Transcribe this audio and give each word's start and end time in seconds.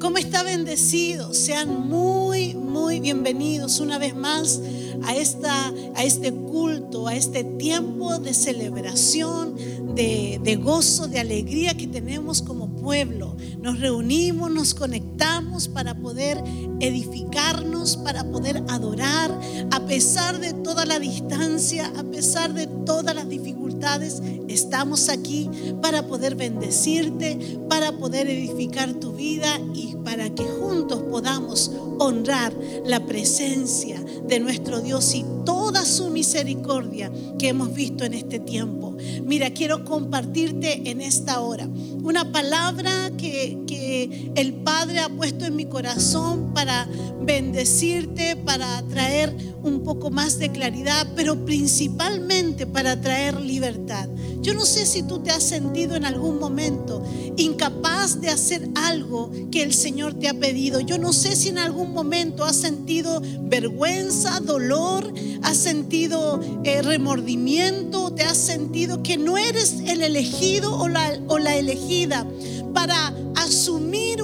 ¿Cómo 0.00 0.16
está 0.16 0.42
bendecido? 0.42 1.34
Sean 1.34 1.86
muy, 1.86 2.54
muy 2.54 3.00
bienvenidos 3.00 3.80
una 3.80 3.98
vez 3.98 4.16
más 4.16 4.58
a, 5.04 5.14
esta, 5.14 5.72
a 5.94 6.04
este 6.04 6.32
culto, 6.32 7.06
a 7.08 7.14
este 7.14 7.44
tiempo 7.44 8.18
de 8.18 8.34
celebración, 8.34 9.54
de, 9.94 10.40
de 10.42 10.56
gozo, 10.56 11.08
de 11.08 11.18
alegría 11.18 11.74
que 11.76 11.86
tenemos 11.86 12.42
como 12.42 12.68
pueblo. 12.76 13.36
Nos 13.60 13.80
reunimos, 13.80 14.50
nos 14.50 14.74
conectamos 14.74 15.68
para 15.68 15.94
poder 15.94 16.42
edificarnos, 16.80 17.96
para 17.98 18.24
poder 18.24 18.62
adorar, 18.68 19.38
a 19.70 19.86
pesar 19.86 20.40
de 20.40 20.52
toda 20.52 20.86
la 20.86 20.98
distancia, 20.98 21.92
a 21.98 22.04
pesar 22.04 22.54
de 22.54 22.66
todas 22.66 23.14
las 23.14 23.28
dificultades, 23.28 24.22
estamos 24.48 25.08
aquí 25.08 25.50
para 25.80 26.06
poder 26.06 26.34
bendecirte, 26.34 27.58
para 27.68 27.92
poder 27.92 28.28
edificar 28.28 28.94
tu 28.94 29.12
vida 29.12 29.60
y 29.74 29.96
para 30.04 30.30
que 30.34 30.44
juntos 30.44 31.02
podamos 31.10 31.70
honrar 31.98 32.52
la 32.84 33.04
presencia 33.06 34.02
de 34.26 34.40
nuestro 34.40 34.80
Dios 34.80 35.14
y 35.14 35.24
toda 35.44 35.84
su 35.84 36.10
misericordia 36.10 37.10
que 37.38 37.48
hemos 37.48 37.72
visto 37.72 38.04
en 38.04 38.14
este 38.14 38.38
tiempo. 38.38 38.96
Mira, 39.24 39.50
quiero 39.50 39.84
compartirte 39.84 40.90
en 40.90 41.00
esta 41.00 41.40
hora 41.40 41.68
una 42.02 42.30
palabra 42.32 43.12
que, 43.16 44.30
el 44.34 44.54
Padre 44.54 45.00
ha 45.00 45.08
puesto 45.08 45.44
en 45.44 45.56
mi 45.56 45.64
corazón 45.66 46.52
para 46.54 46.88
bendecirte, 47.20 48.36
para 48.36 48.82
traer 48.88 49.34
un 49.62 49.82
poco 49.82 50.10
más 50.10 50.38
de 50.38 50.50
claridad, 50.50 51.06
pero 51.14 51.44
principalmente 51.44 52.66
para 52.66 53.00
traer 53.00 53.40
libertad. 53.40 54.08
Yo 54.40 54.54
no 54.54 54.64
sé 54.64 54.86
si 54.86 55.02
tú 55.02 55.18
te 55.18 55.30
has 55.30 55.42
sentido 55.42 55.96
en 55.96 56.06
algún 56.06 56.38
momento 56.38 57.04
incapaz 57.36 58.20
de 58.20 58.30
hacer 58.30 58.68
algo 58.74 59.30
que 59.50 59.62
el 59.62 59.74
Señor 59.74 60.14
te 60.14 60.28
ha 60.28 60.34
pedido. 60.34 60.80
Yo 60.80 60.98
no 60.98 61.12
sé 61.12 61.36
si 61.36 61.48
en 61.50 61.58
algún 61.58 61.92
momento 61.92 62.44
has 62.44 62.56
sentido 62.56 63.20
vergüenza, 63.42 64.40
dolor, 64.40 65.12
has 65.42 65.56
sentido 65.56 66.40
eh, 66.64 66.80
remordimiento, 66.82 68.12
te 68.12 68.22
has 68.22 68.38
sentido 68.38 69.02
que 69.02 69.18
no 69.18 69.36
eres 69.36 69.80
el 69.86 70.02
elegido 70.02 70.74
o 70.74 70.88
la, 70.88 71.18
o 71.28 71.38
la 71.38 71.56
elegida 71.56 72.26
para 72.72 73.14
asumir 73.36 74.22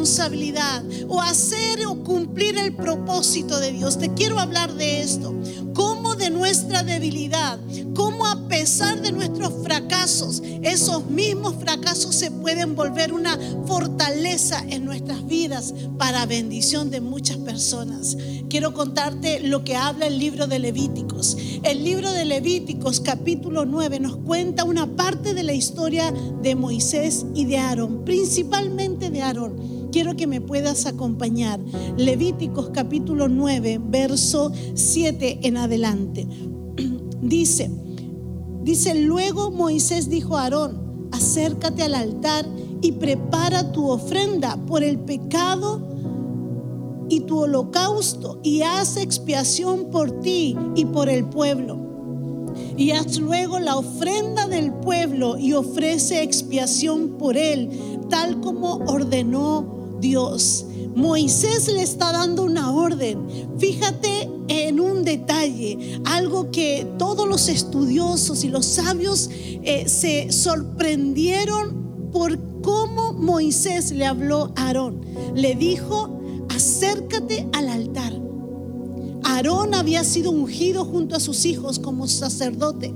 responsabilidad 0.00 0.82
o 1.08 1.20
hacer 1.20 1.84
o 1.86 2.02
cumplir 2.02 2.56
el 2.56 2.74
propósito 2.74 3.60
de 3.60 3.72
Dios. 3.72 3.98
Te 3.98 4.14
quiero 4.14 4.38
hablar 4.38 4.72
de 4.72 5.02
esto. 5.02 5.34
Cómo 5.74 6.16
de 6.16 6.30
nuestra 6.30 6.82
debilidad, 6.82 7.58
cómo 7.94 8.26
a 8.26 8.48
pesar 8.48 9.02
de 9.02 9.12
nuestros 9.12 9.52
fracasos, 9.62 10.42
esos 10.62 11.06
mismos 11.06 11.54
fracasos 11.56 12.14
se 12.14 12.30
pueden 12.30 12.74
volver 12.76 13.12
una 13.12 13.38
fortaleza 13.66 14.64
en 14.68 14.86
nuestras 14.86 15.26
vidas 15.26 15.74
para 15.98 16.26
bendición 16.26 16.90
de 16.90 17.00
muchas 17.02 17.36
personas. 17.36 18.16
Quiero 18.48 18.72
contarte 18.72 19.40
lo 19.40 19.64
que 19.64 19.76
habla 19.76 20.06
el 20.06 20.18
libro 20.18 20.46
de 20.46 20.58
Levíticos. 20.58 21.36
El 21.62 21.84
libro 21.84 22.10
de 22.10 22.24
Levíticos 22.24 23.00
capítulo 23.00 23.66
9 23.66 24.00
nos 24.00 24.16
cuenta 24.16 24.64
una 24.64 24.86
parte 24.96 25.34
de 25.34 25.42
la 25.42 25.52
historia 25.52 26.12
de 26.42 26.54
Moisés 26.54 27.26
y 27.34 27.44
de 27.44 27.58
Aarón, 27.58 28.04
principalmente 28.04 29.10
de 29.10 29.22
Aarón. 29.22 29.79
Quiero 29.92 30.16
que 30.16 30.26
me 30.26 30.40
puedas 30.40 30.86
acompañar. 30.86 31.60
Levíticos 31.96 32.70
capítulo 32.70 33.28
9, 33.28 33.80
verso 33.82 34.52
7 34.74 35.40
en 35.42 35.56
adelante. 35.56 36.26
Dice, 37.22 37.70
dice, 38.62 38.94
luego 38.94 39.50
Moisés 39.50 40.08
dijo 40.08 40.38
a 40.38 40.44
Aarón, 40.44 41.08
acércate 41.12 41.82
al 41.82 41.94
altar 41.94 42.46
y 42.80 42.92
prepara 42.92 43.72
tu 43.72 43.90
ofrenda 43.90 44.56
por 44.66 44.82
el 44.82 44.98
pecado 44.98 45.86
y 47.10 47.20
tu 47.20 47.40
holocausto 47.40 48.40
y 48.42 48.62
haz 48.62 48.96
expiación 48.96 49.90
por 49.90 50.20
ti 50.20 50.56
y 50.74 50.86
por 50.86 51.10
el 51.10 51.26
pueblo 51.26 51.90
y 52.76 52.92
haz 52.92 53.18
luego 53.18 53.58
la 53.58 53.76
ofrenda 53.76 54.46
del 54.48 54.72
pueblo 54.72 55.36
y 55.38 55.52
ofrece 55.52 56.22
expiación 56.22 57.18
por 57.18 57.36
él, 57.36 57.70
tal 58.08 58.40
como 58.40 58.76
ordenó 58.86 59.79
Dios. 60.00 60.66
Moisés 60.94 61.68
le 61.68 61.82
está 61.82 62.12
dando 62.12 62.42
una 62.42 62.72
orden. 62.72 63.26
Fíjate 63.58 64.28
en 64.48 64.80
un 64.80 65.04
detalle, 65.04 66.00
algo 66.04 66.50
que 66.50 66.86
todos 66.98 67.28
los 67.28 67.48
estudiosos 67.48 68.42
y 68.44 68.48
los 68.48 68.66
sabios 68.66 69.30
eh, 69.32 69.88
se 69.88 70.32
sorprendieron 70.32 72.10
por 72.12 72.38
cómo 72.62 73.12
Moisés 73.12 73.92
le 73.92 74.06
habló 74.06 74.52
a 74.56 74.66
Aarón. 74.66 75.04
Le 75.34 75.54
dijo, 75.54 76.20
acércate 76.48 77.48
al 77.52 77.68
altar 77.68 78.20
Aarón 79.30 79.74
había 79.74 80.04
sido 80.04 80.30
ungido 80.30 80.84
junto 80.84 81.16
a 81.16 81.20
sus 81.20 81.44
hijos 81.44 81.78
como 81.78 82.08
sacerdote. 82.08 82.94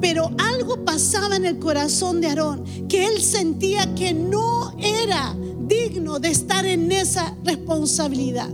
Pero 0.00 0.30
algo 0.38 0.84
pasaba 0.84 1.36
en 1.36 1.46
el 1.46 1.58
corazón 1.58 2.20
de 2.20 2.28
Aarón, 2.28 2.64
que 2.88 3.06
él 3.06 3.22
sentía 3.22 3.94
que 3.94 4.12
no 4.12 4.72
era 4.78 5.36
digno 5.66 6.18
de 6.18 6.30
estar 6.30 6.64
en 6.66 6.90
esa 6.92 7.36
responsabilidad. 7.44 8.48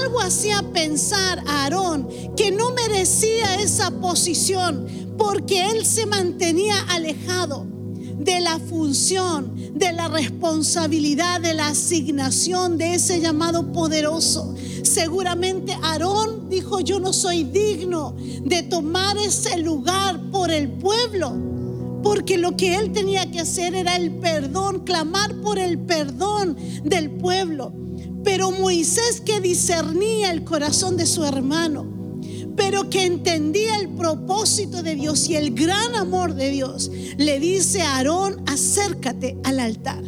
Algo 0.00 0.20
hacía 0.20 0.62
pensar 0.72 1.42
a 1.46 1.64
Aarón 1.64 2.08
que 2.36 2.50
no 2.50 2.70
merecía 2.70 3.56
esa 3.56 3.90
posición 3.90 4.86
porque 5.16 5.70
él 5.70 5.84
se 5.86 6.06
mantenía 6.06 6.74
alejado 6.88 7.66
de 8.18 8.40
la 8.40 8.58
función, 8.58 9.52
de 9.74 9.92
la 9.92 10.08
responsabilidad, 10.08 11.40
de 11.40 11.54
la 11.54 11.68
asignación 11.68 12.78
de 12.78 12.94
ese 12.94 13.20
llamado 13.20 13.72
poderoso. 13.72 14.54
Seguramente 14.82 15.76
Aarón 15.82 16.48
dijo, 16.48 16.80
yo 16.80 17.00
no 17.00 17.12
soy 17.12 17.44
digno 17.44 18.16
de 18.42 18.62
tomar 18.62 19.16
ese 19.18 19.58
lugar 19.58 20.30
por 20.30 20.50
el 20.50 20.70
pueblo, 20.70 21.53
porque 22.04 22.36
lo 22.36 22.54
que 22.54 22.76
él 22.76 22.92
tenía 22.92 23.30
que 23.30 23.40
hacer 23.40 23.74
era 23.74 23.96
el 23.96 24.12
perdón, 24.12 24.84
clamar 24.84 25.40
por 25.40 25.58
el 25.58 25.78
perdón 25.78 26.54
del 26.84 27.10
pueblo. 27.10 27.72
Pero 28.22 28.50
Moisés 28.50 29.22
que 29.22 29.40
discernía 29.40 30.30
el 30.30 30.44
corazón 30.44 30.98
de 30.98 31.06
su 31.06 31.24
hermano, 31.24 32.20
pero 32.56 32.90
que 32.90 33.06
entendía 33.06 33.78
el 33.78 33.88
propósito 33.88 34.82
de 34.82 34.94
Dios 34.94 35.28
y 35.30 35.36
el 35.36 35.54
gran 35.54 35.94
amor 35.94 36.34
de 36.34 36.50
Dios, 36.50 36.90
le 37.16 37.40
dice 37.40 37.80
a 37.80 37.96
Aarón, 37.96 38.42
acércate 38.46 39.38
al 39.42 39.58
altar. 39.58 40.04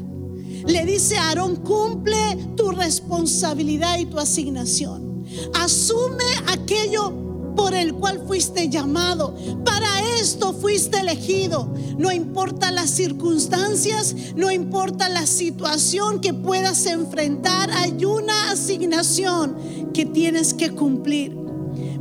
Le 0.67 0.85
dice 0.85 1.17
a 1.17 1.31
Aarón, 1.31 1.57
cumple 1.57 2.17
tu 2.57 2.73
responsabilidad 2.73 3.99
y 3.99 4.05
tu 4.05 4.19
asignación. 4.19 5.25
Asume 5.55 6.25
aquello 6.49 7.26
por 7.57 7.75
el 7.75 7.95
cual 7.95 8.23
fuiste 8.27 8.69
llamado. 8.69 9.35
Para 9.65 9.89
esto 10.21 10.53
fuiste 10.53 11.01
elegido. 11.01 11.73
No 11.99 12.13
importa 12.13 12.71
las 12.71 12.91
circunstancias, 12.91 14.15
no 14.37 14.51
importa 14.51 15.09
la 15.09 15.27
situación 15.27 16.21
que 16.21 16.35
puedas 16.35 16.87
enfrentar, 16.87 17.71
hay 17.71 18.05
una 18.05 18.51
asignación 18.51 19.57
que 19.93 20.05
tienes 20.05 20.55
que 20.55 20.71
cumplir. 20.71 21.35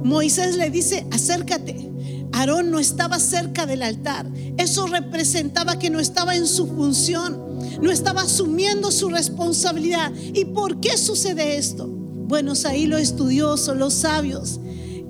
Moisés 0.03 0.57
le 0.57 0.69
dice, 0.69 1.07
acércate. 1.11 1.91
Aarón 2.33 2.69
no 2.69 2.79
estaba 2.79 3.17
cerca 3.19 3.65
del 3.65 3.81
altar. 3.81 4.29
Eso 4.57 4.87
representaba 4.87 5.79
que 5.79 5.89
no 5.89 6.01
estaba 6.01 6.35
en 6.35 6.45
su 6.47 6.67
función, 6.67 7.41
no 7.81 7.91
estaba 7.91 8.23
asumiendo 8.23 8.91
su 8.91 9.09
responsabilidad. 9.09 10.11
¿Y 10.33 10.43
por 10.45 10.81
qué 10.81 10.97
sucede 10.97 11.57
esto? 11.57 11.87
Bueno, 11.87 12.53
ahí 12.65 12.87
los 12.87 12.99
estudiosos, 12.99 13.77
los 13.77 13.93
sabios, 13.93 14.59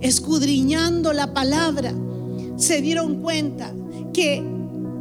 escudriñando 0.05 1.13
la 1.13 1.33
palabra, 1.33 1.93
se 2.57 2.81
dieron 2.81 3.21
cuenta 3.21 3.73
que, 4.13 4.43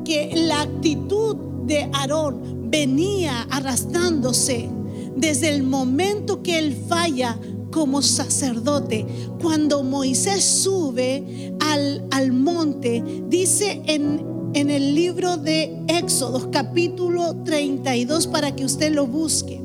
que 0.05 0.33
la 0.35 0.63
actitud 0.63 1.37
de 1.67 1.91
Aarón 1.93 2.71
venía 2.71 3.43
arrastrándose 3.51 4.69
desde 5.17 5.55
el 5.55 5.63
momento 5.63 6.43
que 6.43 6.59
él 6.59 6.77
falla 6.89 7.39
como 7.71 8.03
sacerdote. 8.03 9.07
Cuando 9.41 9.83
Moisés 9.83 10.45
sube 10.45 11.55
al, 11.61 12.05
al 12.11 12.33
monte, 12.33 13.03
dice 13.29 13.83
en, 13.87 14.25
en 14.55 14.71
el 14.71 14.95
libro 14.95 15.37
de 15.37 15.85
Éxodos 15.89 16.49
capítulo 16.51 17.37
32 17.45 18.27
para 18.29 18.57
que 18.57 18.65
usted 18.65 18.93
lo 18.93 19.07
busque. 19.07 19.61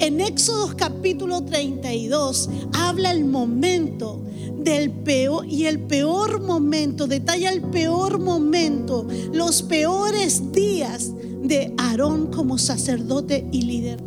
En 0.00 0.20
Éxodos 0.20 0.74
capítulo 0.74 1.44
32 1.44 2.48
habla 2.72 3.12
el 3.12 3.24
momento 3.26 4.22
del 4.62 4.90
peor 4.90 5.46
y 5.46 5.66
el 5.66 5.80
peor 5.80 6.42
momento, 6.42 7.06
detalla 7.06 7.50
el 7.50 7.62
peor 7.62 8.18
momento, 8.18 9.06
los 9.32 9.62
peores 9.62 10.52
días 10.52 11.12
de 11.42 11.74
Aarón 11.78 12.28
como 12.28 12.58
sacerdote 12.58 13.48
y 13.52 13.62
líder. 13.62 14.02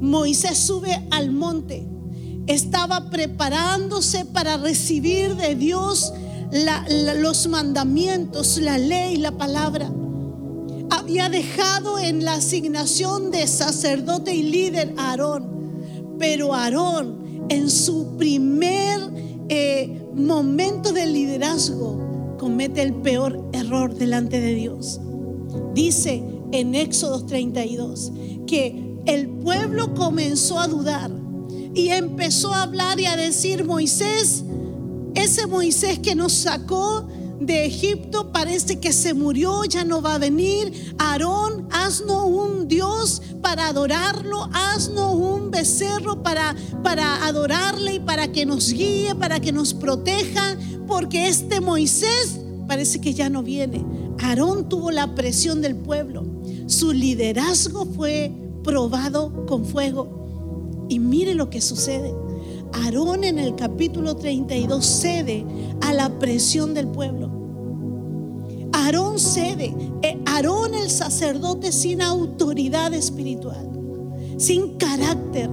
Moisés 0.00 0.58
sube 0.58 1.06
al 1.10 1.30
monte 1.30 1.92
estaba 2.46 3.10
preparándose 3.10 4.24
para 4.24 4.56
recibir 4.56 5.36
de 5.36 5.54
Dios 5.54 6.12
los 7.22 7.48
mandamientos, 7.48 8.58
la 8.58 8.78
ley, 8.78 9.16
la 9.16 9.32
palabra. 9.32 9.90
había 10.90 11.30
dejado 11.30 11.98
en 11.98 12.24
la 12.24 12.34
asignación 12.34 13.30
de 13.30 13.46
sacerdote 13.46 14.34
y 14.34 14.42
líder 14.42 14.94
a 14.98 15.10
Aarón. 15.10 16.16
Pero 16.18 16.52
Aarón, 16.52 17.21
en 17.48 17.70
su 17.70 18.16
primer 18.16 19.00
eh, 19.48 20.06
momento 20.14 20.92
de 20.92 21.06
liderazgo, 21.06 22.36
comete 22.38 22.82
el 22.82 22.94
peor 22.94 23.48
error 23.52 23.94
delante 23.94 24.40
de 24.40 24.54
Dios. 24.54 25.00
Dice 25.74 26.22
en 26.52 26.74
Éxodo 26.74 27.24
32 27.24 28.12
que 28.46 28.98
el 29.06 29.28
pueblo 29.28 29.94
comenzó 29.94 30.58
a 30.58 30.68
dudar 30.68 31.10
y 31.74 31.88
empezó 31.88 32.52
a 32.52 32.62
hablar 32.62 33.00
y 33.00 33.06
a 33.06 33.16
decir, 33.16 33.64
Moisés, 33.64 34.44
ese 35.14 35.46
Moisés 35.46 35.98
que 35.98 36.14
nos 36.14 36.32
sacó 36.32 37.06
de 37.46 37.66
Egipto 37.66 38.32
parece 38.32 38.78
que 38.78 38.92
se 38.92 39.14
murió, 39.14 39.64
ya 39.64 39.84
no 39.84 40.02
va 40.02 40.14
a 40.14 40.18
venir. 40.18 40.94
Aarón, 40.98 41.68
haznos 41.70 42.24
un 42.24 42.68
Dios 42.68 43.22
para 43.40 43.68
adorarlo, 43.68 44.48
haznos 44.52 45.14
un 45.14 45.50
becerro 45.50 46.22
para, 46.22 46.54
para 46.82 47.26
adorarle 47.26 47.94
y 47.94 48.00
para 48.00 48.30
que 48.32 48.46
nos 48.46 48.72
guíe, 48.72 49.14
para 49.14 49.40
que 49.40 49.52
nos 49.52 49.74
proteja, 49.74 50.56
porque 50.86 51.28
este 51.28 51.60
Moisés 51.60 52.40
parece 52.68 53.00
que 53.00 53.14
ya 53.14 53.28
no 53.28 53.42
viene. 53.42 53.84
Aarón 54.20 54.68
tuvo 54.68 54.90
la 54.90 55.14
presión 55.14 55.60
del 55.60 55.76
pueblo. 55.76 56.24
Su 56.66 56.92
liderazgo 56.92 57.86
fue 57.86 58.32
probado 58.62 59.46
con 59.46 59.64
fuego. 59.64 60.86
Y 60.88 60.98
mire 60.98 61.34
lo 61.34 61.50
que 61.50 61.60
sucede. 61.60 62.21
Aarón 62.72 63.24
en 63.24 63.38
el 63.38 63.54
capítulo 63.54 64.16
32 64.16 64.84
cede 64.84 65.44
a 65.80 65.92
la 65.92 66.18
presión 66.18 66.74
del 66.74 66.88
pueblo. 66.88 67.30
Aarón 68.72 69.18
cede. 69.18 69.74
Eh, 70.02 70.18
Aarón 70.26 70.74
el 70.74 70.90
sacerdote 70.90 71.72
sin 71.72 72.02
autoridad 72.02 72.94
espiritual, 72.94 73.70
sin 74.38 74.76
carácter, 74.78 75.50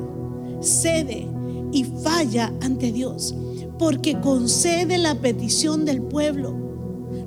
cede 0.62 1.28
y 1.72 1.84
falla 1.84 2.54
ante 2.62 2.92
Dios 2.92 3.36
porque 3.80 4.20
concede 4.20 4.98
la 4.98 5.16
petición 5.16 5.86
del 5.86 6.02
pueblo, 6.02 6.54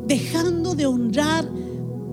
dejando 0.06 0.74
de 0.74 0.86
honrar 0.86 1.48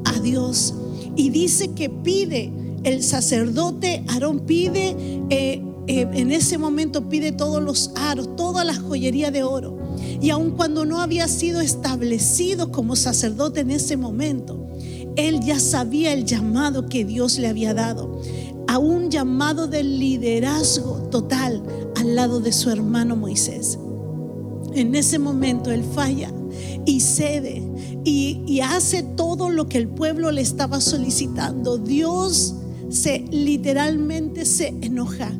a 0.05 0.19
Dios. 0.21 0.73
Y 1.15 1.29
dice 1.29 1.73
que 1.73 1.89
pide, 1.89 2.51
el 2.83 3.03
sacerdote 3.03 4.05
Aarón 4.07 4.39
pide 4.39 4.95
eh, 5.29 5.61
eh, 5.89 6.07
en 6.13 6.31
ese 6.31 6.59
momento 6.59 7.09
pide 7.09 7.31
todos 7.31 7.63
los 7.63 7.89
aros, 7.95 8.35
toda 8.35 8.63
la 8.63 8.75
joyería 8.75 9.31
de 9.31 9.41
oro. 9.41 9.75
Y 10.21 10.29
aun 10.29 10.51
cuando 10.51 10.85
no 10.85 11.01
había 11.01 11.27
sido 11.27 11.61
establecido 11.61 12.71
como 12.71 12.95
sacerdote 12.95 13.61
en 13.61 13.71
ese 13.71 13.97
momento, 13.97 14.67
él 15.15 15.39
ya 15.39 15.59
sabía 15.59 16.13
el 16.13 16.25
llamado 16.25 16.85
que 16.85 17.05
Dios 17.05 17.39
le 17.39 17.47
había 17.47 17.73
dado, 17.73 18.21
a 18.67 18.77
un 18.77 19.09
llamado 19.09 19.65
de 19.65 19.83
liderazgo 19.83 21.09
total 21.09 21.63
al 21.95 22.15
lado 22.15 22.39
de 22.39 22.51
su 22.51 22.69
hermano 22.69 23.15
Moisés. 23.15 23.79
En 24.75 24.93
ese 24.93 25.17
momento 25.17 25.71
él 25.71 25.83
falla 25.83 26.31
y 26.85 26.99
cede 26.99 27.67
y, 28.05 28.43
y 28.45 28.61
hace 28.61 29.01
todo 29.01 29.49
lo 29.49 29.67
que 29.67 29.79
el 29.79 29.87
pueblo 29.87 30.31
le 30.31 30.41
estaba 30.41 30.81
solicitando. 30.81 31.79
Dios 31.79 32.58
se 32.89 33.25
literalmente 33.31 34.45
se 34.45 34.67
enoja 34.81 35.31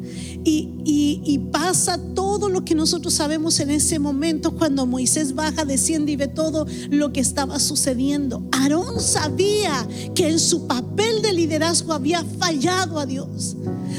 y, 0.43 1.39
pasa 1.51 1.99
todo 2.13 2.49
lo 2.49 2.63
que 2.63 2.75
nosotros 2.75 3.13
sabemos 3.13 3.59
en 3.59 3.69
ese 3.71 3.99
momento 3.99 4.51
cuando 4.51 4.85
Moisés 4.85 5.33
baja, 5.33 5.65
desciende 5.65 6.11
y 6.11 6.15
ve 6.15 6.27
todo 6.27 6.65
lo 6.89 7.11
que 7.11 7.19
estaba 7.19 7.59
sucediendo. 7.59 8.43
Aarón 8.51 8.99
sabía 8.99 9.87
que 10.15 10.29
en 10.29 10.39
su 10.39 10.67
papel 10.67 11.21
de 11.21 11.33
liderazgo 11.33 11.93
había 11.93 12.23
fallado 12.23 12.99
a 12.99 13.05
Dios. 13.05 13.55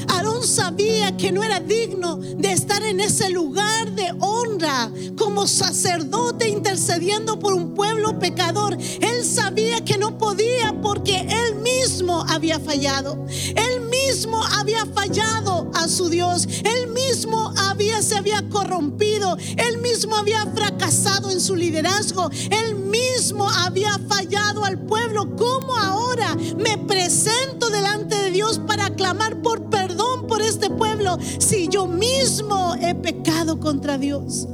Aarón 0.07 0.45
sabía 0.45 1.15
que 1.17 1.31
no 1.31 1.43
era 1.43 1.59
digno 1.59 2.17
de 2.17 2.51
estar 2.51 2.83
en 2.83 2.99
ese 2.99 3.29
lugar 3.29 3.91
de 3.91 4.11
honra 4.19 4.91
como 5.17 5.47
sacerdote 5.47 6.49
intercediendo 6.49 7.39
por 7.39 7.53
un 7.53 7.73
pueblo 7.73 8.19
pecador. 8.19 8.77
Él 9.01 9.25
sabía 9.25 9.83
que 9.83 9.97
no 9.97 10.17
podía 10.17 10.79
porque 10.81 11.19
él 11.19 11.55
mismo 11.61 12.23
había 12.27 12.59
fallado. 12.59 13.25
Él 13.29 13.81
mismo 13.89 14.43
había 14.57 14.85
fallado 14.87 15.69
a 15.73 15.87
su 15.87 16.09
Dios. 16.09 16.47
Él 16.63 16.89
mismo 16.91 17.53
había 17.57 18.01
se 18.01 18.17
había 18.17 18.47
corrompido. 18.49 19.37
Él 19.57 19.79
mismo 19.79 20.15
había 20.15 20.45
fracasado 20.47 21.29
en 21.29 21.39
su 21.39 21.55
liderazgo. 21.55 22.29
Él 22.49 22.75
mismo 22.75 23.49
había 23.49 23.99
fallado 24.07 24.65
al 24.65 24.79
pueblo. 24.79 25.35
¿Cómo 25.35 25.75
ahora 25.77 26.35
me 26.57 26.77
presento 26.77 27.69
delante 27.69 28.15
de 28.15 28.20
Dios 28.31 28.59
para 28.59 28.89
clamar 28.95 29.41
por 29.41 29.69
perdón 29.69 30.27
por 30.27 30.41
este 30.41 30.69
pueblo 30.69 31.17
si 31.39 31.67
yo 31.67 31.87
mismo 31.87 32.75
he 32.81 32.95
pecado 32.95 33.59
contra 33.59 33.97
Dios? 33.97 34.47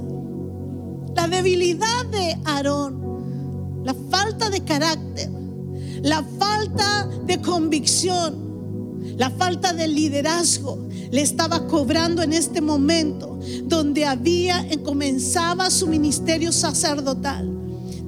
La 1.15 1.27
debilidad 1.27 2.05
de 2.11 2.37
Aarón, 2.45 3.83
la 3.83 3.95
falta 4.09 4.49
de 4.49 4.63
carácter, 4.63 5.29
la 6.01 6.23
falta 6.37 7.07
de 7.25 7.41
convicción, 7.41 9.15
la 9.17 9.29
falta 9.31 9.73
de 9.73 9.87
liderazgo 9.87 10.87
le 11.11 11.21
estaba 11.21 11.67
cobrando 11.67 12.21
en 12.21 12.33
este 12.33 12.61
momento 12.61 13.39
donde 13.63 14.05
había 14.05 14.67
comenzaba 14.83 15.69
su 15.69 15.87
ministerio 15.87 16.51
sacerdotal. 16.51 17.56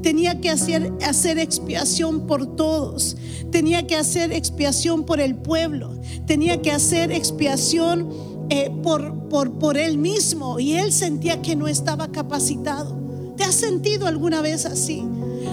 Tenía 0.01 0.39
que 0.39 0.49
hacer, 0.49 0.93
hacer 1.05 1.39
expiación 1.39 2.27
por 2.27 2.55
todos. 2.55 3.17
Tenía 3.51 3.85
que 3.87 3.95
hacer 3.95 4.31
expiación 4.31 5.05
por 5.05 5.19
el 5.19 5.35
pueblo. 5.35 5.99
Tenía 6.25 6.61
que 6.61 6.71
hacer 6.71 7.11
expiación 7.11 8.09
eh, 8.49 8.71
por, 8.83 9.27
por, 9.29 9.59
por 9.59 9.77
él 9.77 9.97
mismo. 9.97 10.59
Y 10.59 10.73
él 10.73 10.91
sentía 10.91 11.41
que 11.41 11.55
no 11.55 11.67
estaba 11.67 12.11
capacitado. 12.11 12.97
¿Te 13.35 13.43
has 13.43 13.55
sentido 13.55 14.07
alguna 14.07 14.41
vez 14.41 14.65
así? 14.65 15.03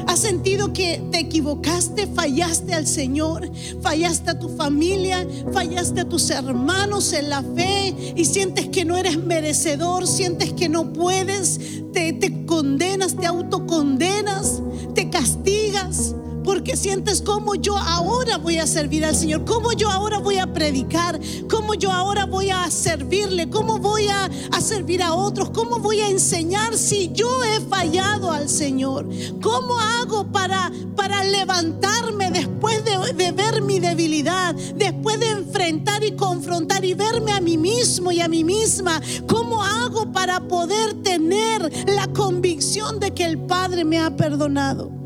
¿Has 0.07 0.21
sentido 0.21 0.73
que 0.73 1.03
te 1.11 1.19
equivocaste, 1.19 2.07
fallaste 2.07 2.75
al 2.75 2.87
Señor, 2.87 3.51
fallaste 3.83 4.31
a 4.31 4.39
tu 4.39 4.49
familia, 4.49 5.27
fallaste 5.53 6.03
a 6.03 6.09
tus 6.09 6.31
hermanos 6.31 7.13
en 7.13 7.29
la 7.29 7.43
fe 7.43 7.95
y 8.15 8.25
sientes 8.25 8.69
que 8.69 8.85
no 8.85 8.97
eres 8.97 9.17
merecedor, 9.19 10.07
sientes 10.07 10.53
que 10.53 10.69
no 10.69 10.93
puedes, 10.93 11.61
te, 11.93 12.13
te 12.13 12.47
condenas, 12.47 13.17
te 13.17 13.27
autocondenas, 13.27 14.63
te 14.95 15.11
castigas? 15.11 16.15
Porque 16.47 16.77
sientes 16.77 17.21
cómo 17.23 17.57
yo 17.57 17.77
ahora 17.77 18.39
voy 18.39 18.59
a 18.59 18.69
servir 18.69 19.05
al 19.05 19.17
Señor, 19.17 19.45
cómo 19.45 19.73
yo 19.73 19.91
ahora 19.91 20.21
voy 20.21 20.39
a 20.39 20.53
predicar, 20.53 21.21
cómo 21.51 21.75
yo 21.75 21.91
ahora 21.91 22.25
voy 22.25 22.51
a 22.51 22.71
servirle, 22.71 23.51
cómo 23.51 23.79
voy 23.79 24.07
a, 24.07 24.31
servir 24.61 25.03
a 25.03 25.13
otros, 25.13 25.51
cómo 25.51 25.81
voy 25.81 26.01
a 26.01 26.09
enseñar 26.09 26.79
si 26.79 27.11
yo 27.13 27.29
he 27.45 27.61
fallado 27.63 28.31
al 28.31 28.49
Señor, 28.49 29.09
cómo 29.43 29.79
hago 29.79 30.31
para, 30.31 30.71
para 30.95 31.25
levantarme 31.25 32.31
después 32.31 32.83
de, 32.85 33.13
de 33.13 33.33
ver 33.33 33.63
mi 33.63 33.81
debilidad, 33.81 34.55
después 34.55 35.19
de 35.19 35.31
enfrentar 35.31 36.05
y 36.05 36.13
confrontar 36.13 36.85
y 36.85 36.95
verme 36.95 37.33
a 37.33 37.41
mí 37.41 37.59
mismo 37.59 38.13
y 38.13 38.21
a 38.21 38.29
mí 38.29 38.45
misma, 38.45 39.03
cómo 39.27 39.65
hago 39.65 40.13
para 40.13 40.47
poder 40.47 40.95
tener 41.03 41.73
la 41.89 42.07
convicción 42.09 43.01
de 43.01 43.13
que 43.13 43.25
el 43.25 43.39
Padre 43.39 43.85
me 43.85 43.99
ha 43.99 44.15
perdonado. 44.15 45.06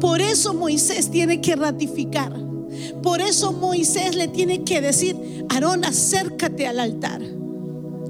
Por 0.00 0.20
eso 0.20 0.54
Moisés 0.54 1.10
tiene 1.10 1.40
que 1.40 1.56
ratificar. 1.56 2.32
Por 3.02 3.20
eso 3.20 3.52
Moisés 3.52 4.14
le 4.14 4.28
tiene 4.28 4.64
que 4.64 4.80
decir, 4.80 5.46
Aarón, 5.48 5.84
acércate 5.84 6.66
al 6.66 6.80
altar. 6.80 7.22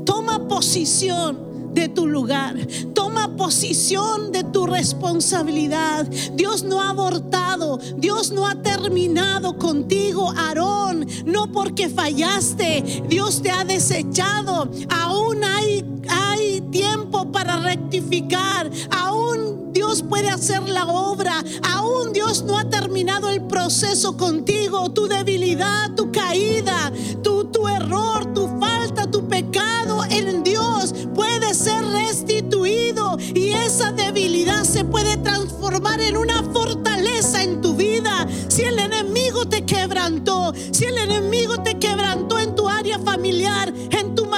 Toma 0.05 0.49
posición 0.49 1.47
de 1.77 1.89
tu 1.89 2.07
lugar. 2.07 2.57
Toma 2.95 3.37
posición 3.37 4.33
de 4.33 4.43
tu 4.43 4.67
responsabilidad. 4.67 6.07
Dios 6.33 6.65
no 6.65 6.81
ha 6.81 6.91
abortado. 6.91 7.79
Dios 7.97 8.33
no 8.33 8.47
ha 8.49 8.63
terminado 8.63 9.59
contigo, 9.59 10.33
Aarón. 10.37 11.07
No 11.27 11.53
porque 11.53 11.89
fallaste. 11.89 13.05
Dios 13.09 13.43
te 13.43 13.51
ha 13.51 13.65
desechado. 13.65 14.71
Aún 14.89 15.45
hay, 15.45 15.85
hay 16.09 16.63
tiempo 16.73 17.06
para 17.33 17.59
rectificar. 17.59 18.71
Aún 18.91 19.73
Dios 19.73 20.03
puede 20.03 20.29
hacer 20.29 20.69
la 20.69 20.87
obra. 20.87 21.43
Aún 21.63 22.13
Dios 22.13 22.45
no 22.45 22.59
ha 22.59 22.69
terminado 22.69 23.29
el 23.29 23.43
proceso 23.43 24.17
contigo. 24.17 24.91
Tu 24.91 25.07
debilidad, 25.07 25.95
tu 25.95 26.11
caída, 26.11 26.93
tu, 27.23 27.45
tu 27.45 27.69
error, 27.69 28.33
tu 28.33 28.49
falta, 28.59 29.11
tu 29.11 29.29
pecado 29.29 30.05
en 30.11 30.43
Dios 30.43 30.95
puede 31.15 31.55
ser 31.55 31.85
restituido. 31.85 33.19
Y 33.35 33.51
esa 33.51 33.93
debilidad 33.93 34.65
se 34.65 34.85
puede 34.85 35.17
transformar 35.19 36.01
en 36.01 36.17
una 36.17 36.43
fortaleza 36.53 37.43
en 37.43 37.61
tu 37.61 37.75
vida. 37.75 38.27
Si 38.49 38.63
el 38.63 38.79
enemigo 38.79 39.47
te 39.47 39.65
quebrantó, 39.65 40.53
si 40.73 40.85
el 40.85 40.99
enemigo 40.99 41.63
te 41.63 41.76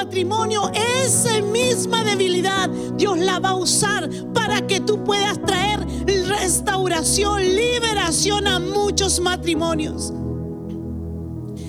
matrimonio, 0.08 0.62
esa 1.04 1.38
misma 1.42 2.02
debilidad 2.02 2.66
Dios 2.96 3.18
la 3.18 3.40
va 3.40 3.50
a 3.50 3.56
usar 3.56 4.08
para 4.32 4.66
que 4.66 4.80
tú 4.80 5.04
puedas 5.04 5.38
traer 5.42 5.86
restauración, 6.26 7.42
liberación 7.42 8.46
a 8.46 8.58
muchos 8.58 9.20
matrimonios. 9.20 10.14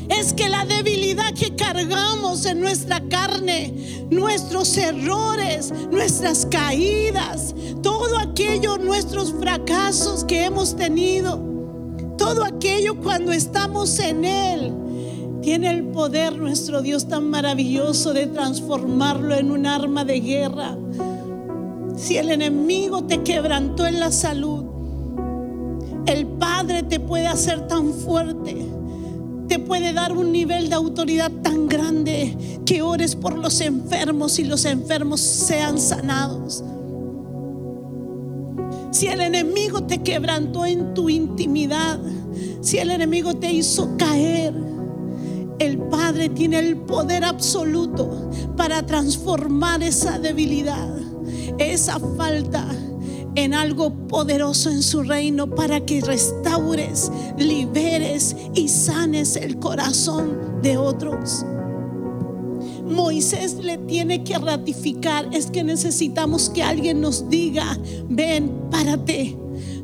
Es 0.07 0.31
que 0.31 0.47
la 0.47 0.63
debilidad 0.63 1.33
que 1.33 1.53
cargamos 1.53 2.45
en 2.45 2.61
nuestra 2.61 3.01
carne, 3.09 4.07
nuestros 4.09 4.77
errores, 4.77 5.73
nuestras 5.91 6.45
caídas, 6.45 7.53
todo 7.83 8.17
aquello, 8.19 8.77
nuestros 8.77 9.33
fracasos 9.33 10.23
que 10.23 10.45
hemos 10.45 10.77
tenido, 10.77 11.41
todo 12.17 12.45
aquello 12.45 12.95
cuando 13.01 13.33
estamos 13.33 13.99
en 13.99 14.23
Él, 14.23 14.73
tiene 15.49 15.71
el 15.71 15.85
poder 15.85 16.37
nuestro 16.37 16.83
Dios 16.83 17.07
tan 17.07 17.27
maravilloso 17.27 18.13
de 18.13 18.27
transformarlo 18.27 19.33
en 19.33 19.49
un 19.49 19.65
arma 19.65 20.05
de 20.05 20.19
guerra. 20.19 20.77
Si 21.97 22.17
el 22.17 22.29
enemigo 22.29 23.05
te 23.05 23.23
quebrantó 23.23 23.87
en 23.87 23.99
la 23.99 24.11
salud, 24.11 24.63
el 26.05 26.27
Padre 26.27 26.83
te 26.83 26.99
puede 26.99 27.25
hacer 27.25 27.67
tan 27.67 27.93
fuerte, 27.93 28.63
te 29.47 29.57
puede 29.57 29.91
dar 29.91 30.15
un 30.15 30.31
nivel 30.31 30.69
de 30.69 30.75
autoridad 30.75 31.31
tan 31.41 31.67
grande 31.67 32.37
que 32.63 32.83
ores 32.83 33.15
por 33.15 33.35
los 33.35 33.59
enfermos 33.59 34.37
y 34.37 34.43
los 34.43 34.65
enfermos 34.65 35.19
sean 35.19 35.79
sanados. 35.79 36.63
Si 38.91 39.07
el 39.07 39.19
enemigo 39.19 39.81
te 39.81 40.03
quebrantó 40.03 40.67
en 40.67 40.93
tu 40.93 41.09
intimidad, 41.09 41.99
si 42.61 42.77
el 42.77 42.91
enemigo 42.91 43.33
te 43.33 43.51
hizo 43.51 43.97
caer, 43.97 44.68
el 45.59 45.77
Padre 45.77 46.29
tiene 46.29 46.59
el 46.59 46.77
poder 46.77 47.23
absoluto 47.23 48.29
para 48.55 48.85
transformar 48.85 49.83
esa 49.83 50.17
debilidad, 50.19 50.89
esa 51.57 51.99
falta 52.17 52.65
en 53.35 53.53
algo 53.53 53.93
poderoso 54.07 54.69
en 54.69 54.81
su 54.81 55.03
reino 55.03 55.49
para 55.49 55.85
que 55.85 56.01
restaures, 56.01 57.11
liberes 57.37 58.35
y 58.53 58.67
sanes 58.67 59.35
el 59.35 59.59
corazón 59.59 60.61
de 60.61 60.77
otros. 60.77 61.45
Moisés 62.85 63.55
le 63.55 63.77
tiene 63.77 64.23
que 64.23 64.37
ratificar, 64.37 65.29
es 65.31 65.51
que 65.51 65.63
necesitamos 65.63 66.49
que 66.49 66.63
alguien 66.63 67.01
nos 67.01 67.29
diga, 67.29 67.77
ven, 68.09 68.67
párate 68.71 69.38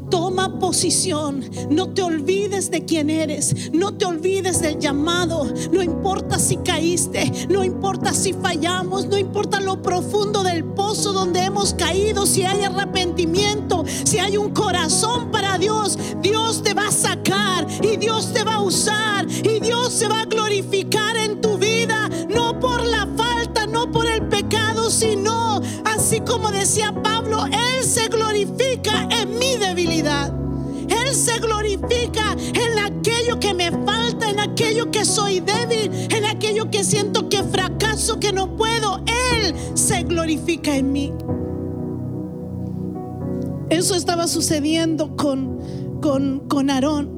Toma 0.10 0.60
posición. 0.60 1.44
No 1.70 1.90
te 1.94 2.02
olvides 2.02 2.70
de 2.70 2.86
quién 2.86 3.10
eres. 3.10 3.72
No 3.74 3.96
te 3.96 4.06
olvides 4.06 4.62
del 4.62 4.80
llamado. 4.80 5.52
No 5.72 5.82
importa 5.82 6.38
si 6.40 6.58
caíste. 6.58 7.32
No 7.50 7.64
importa 7.64 8.14
si 8.14 8.34
fallamos. 8.34 9.08
No 9.08 9.18
importa 9.18 9.60
lo 9.60 9.82
profundo 9.82 10.44
del 10.44 10.64
pozo 10.64 11.14
donde 11.14 11.42
hemos 11.42 11.74
caído. 11.74 12.26
Si 12.26 12.44
hay 12.44 12.64
arrepentimiento. 12.64 13.84
Si 14.04 14.20
hay 14.20 14.38
un 14.38 14.52
corazón 14.52 15.32
para 15.32 15.58
Dios. 15.58 15.98
Dios 16.22 16.62
te 16.64 16.74
va 16.74 16.88
a 16.88 16.92
sacar. 16.92 17.68
Y 17.82 17.98
Dios 17.98 18.32
te 18.34 18.44
va 18.44 18.56
a 18.56 18.62
usar. 18.62 19.28
Y 19.30 19.60
Dios 19.60 19.92
se 19.92 20.08
va 20.08 20.22
a 20.22 20.26
glorificar 20.26 21.18
en 21.18 21.42
tu 21.42 21.58
vida. 21.58 22.10
No 22.30 22.60
por 22.60 22.84
la 22.86 23.08
falta. 23.18 23.66
No 23.66 23.92
por 23.92 24.06
el 24.06 24.28
pecado. 24.28 24.90
Sino 24.90 25.62
así 25.84 26.20
como 26.22 26.52
decía 26.52 26.94
Pablo. 27.04 27.46
Aquello 34.56 34.90
que 34.90 35.04
soy 35.04 35.42
débil, 35.42 35.92
en 36.16 36.24
aquello 36.24 36.72
que 36.72 36.86
siento 36.86 37.28
que 37.28 37.44
fracaso, 37.44 38.22
que 38.22 38.32
no 38.32 38.56
puedo. 38.56 39.02
Él 39.34 39.54
se 39.74 40.04
glorifica 40.04 40.78
en 40.78 40.94
mí. 40.94 41.12
Eso 43.70 43.96
estaba 43.96 44.28
sucediendo 44.28 45.18
con, 45.18 45.60
con, 46.02 46.48
con 46.48 46.70
Aarón. 46.70 47.14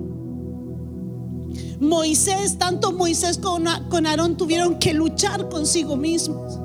Moisés, 1.79 2.57
tanto 2.57 2.91
Moisés 2.91 3.37
con 3.37 4.07
Aarón 4.07 4.35
tuvieron 4.35 4.79
que 4.79 4.95
luchar 4.95 5.47
consigo 5.47 5.95
mismos. 5.95 6.59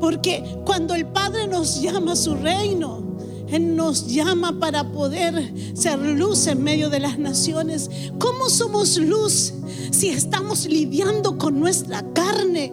Porque 0.00 0.42
cuando 0.64 0.94
el 0.94 1.04
Padre 1.04 1.46
nos 1.48 1.82
llama 1.82 2.12
a 2.12 2.16
su 2.16 2.34
reino, 2.34 3.09
él 3.52 3.76
nos 3.76 4.06
llama 4.06 4.58
para 4.60 4.92
poder 4.92 5.52
ser 5.74 5.98
luz 5.98 6.46
en 6.46 6.62
medio 6.62 6.90
de 6.90 7.00
las 7.00 7.18
naciones. 7.18 7.90
¿Cómo 8.18 8.48
somos 8.48 8.96
luz 8.96 9.52
si 9.90 10.10
estamos 10.10 10.66
lidiando 10.66 11.36
con 11.36 11.58
nuestra 11.58 12.04
carne? 12.12 12.72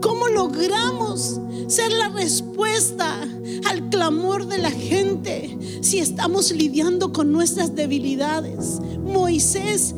¿Cómo 0.00 0.28
logramos 0.28 1.40
ser 1.68 1.92
la 1.92 2.08
respuesta 2.08 3.20
al 3.66 3.90
clamor 3.90 4.46
de 4.46 4.58
la 4.58 4.70
gente 4.70 5.56
si 5.82 5.98
estamos 5.98 6.50
lidiando 6.50 7.12
con 7.12 7.30
nuestras 7.32 7.74
debilidades? 7.74 8.80
Moisés 9.04 9.94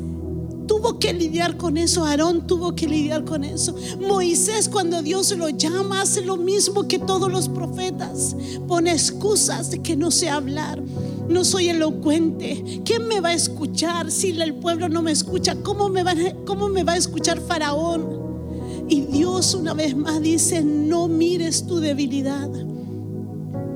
tuvo 0.82 0.98
que 0.98 1.12
lidiar 1.12 1.56
con 1.56 1.76
eso, 1.76 2.04
Aarón 2.04 2.44
tuvo 2.44 2.74
que 2.74 2.88
lidiar 2.88 3.24
con 3.24 3.44
eso. 3.44 3.72
Moisés 4.00 4.68
cuando 4.68 5.00
Dios 5.00 5.30
lo 5.36 5.48
llama 5.48 6.02
hace 6.02 6.22
lo 6.22 6.36
mismo 6.36 6.88
que 6.88 6.98
todos 6.98 7.30
los 7.30 7.48
profetas, 7.48 8.34
pone 8.66 8.90
excusas 8.90 9.70
de 9.70 9.80
que 9.80 9.94
no 9.94 10.10
sé 10.10 10.28
hablar. 10.28 10.82
No 11.28 11.44
soy 11.44 11.68
elocuente. 11.68 12.82
¿Quién 12.84 13.06
me 13.06 13.20
va 13.20 13.28
a 13.28 13.34
escuchar 13.34 14.10
si 14.10 14.30
el 14.30 14.54
pueblo 14.54 14.88
no 14.88 15.02
me 15.02 15.12
escucha? 15.12 15.54
¿Cómo 15.62 15.88
me 15.88 16.02
va, 16.02 16.14
cómo 16.46 16.68
me 16.68 16.82
va 16.82 16.94
a 16.94 16.96
escuchar 16.96 17.40
Faraón? 17.40 18.86
Y 18.88 19.02
Dios 19.02 19.54
una 19.54 19.74
vez 19.74 19.96
más 19.96 20.20
dice, 20.20 20.62
no 20.62 21.06
mires 21.06 21.64
tu 21.64 21.78
debilidad. 21.78 22.50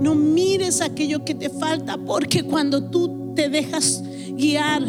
No 0.00 0.16
mires 0.16 0.80
aquello 0.80 1.24
que 1.24 1.36
te 1.36 1.50
falta, 1.50 1.96
porque 1.96 2.42
cuando 2.42 2.90
tú 2.90 3.32
te 3.36 3.48
dejas 3.48 4.02
guiar 4.36 4.82